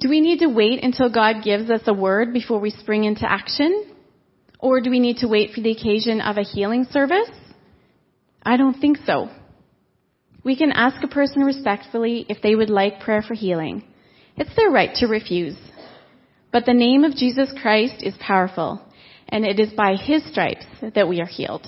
Do 0.00 0.10
we 0.10 0.20
need 0.20 0.40
to 0.40 0.48
wait 0.48 0.82
until 0.82 1.10
God 1.10 1.36
gives 1.42 1.70
us 1.70 1.82
a 1.86 1.94
word 1.94 2.32
before 2.32 2.60
we 2.60 2.70
spring 2.70 3.04
into 3.04 3.30
action? 3.30 3.94
Or 4.58 4.80
do 4.80 4.90
we 4.90 5.00
need 5.00 5.18
to 5.18 5.28
wait 5.28 5.52
for 5.52 5.60
the 5.60 5.70
occasion 5.70 6.20
of 6.20 6.36
a 6.36 6.42
healing 6.42 6.84
service? 6.90 7.30
I 8.42 8.56
don't 8.56 8.78
think 8.78 8.98
so. 9.06 9.28
We 10.44 10.56
can 10.56 10.70
ask 10.72 11.02
a 11.02 11.08
person 11.08 11.42
respectfully 11.42 12.26
if 12.28 12.42
they 12.42 12.54
would 12.54 12.70
like 12.70 13.00
prayer 13.00 13.22
for 13.22 13.34
healing. 13.34 13.84
It's 14.36 14.54
their 14.54 14.70
right 14.70 14.94
to 14.96 15.06
refuse. 15.06 15.56
But 16.56 16.64
the 16.64 16.72
name 16.72 17.04
of 17.04 17.14
Jesus 17.14 17.52
Christ 17.60 18.02
is 18.02 18.14
powerful, 18.18 18.80
and 19.28 19.44
it 19.44 19.60
is 19.60 19.74
by 19.74 19.94
his 19.94 20.24
stripes 20.24 20.64
that 20.80 21.06
we 21.06 21.20
are 21.20 21.26
healed. 21.26 21.66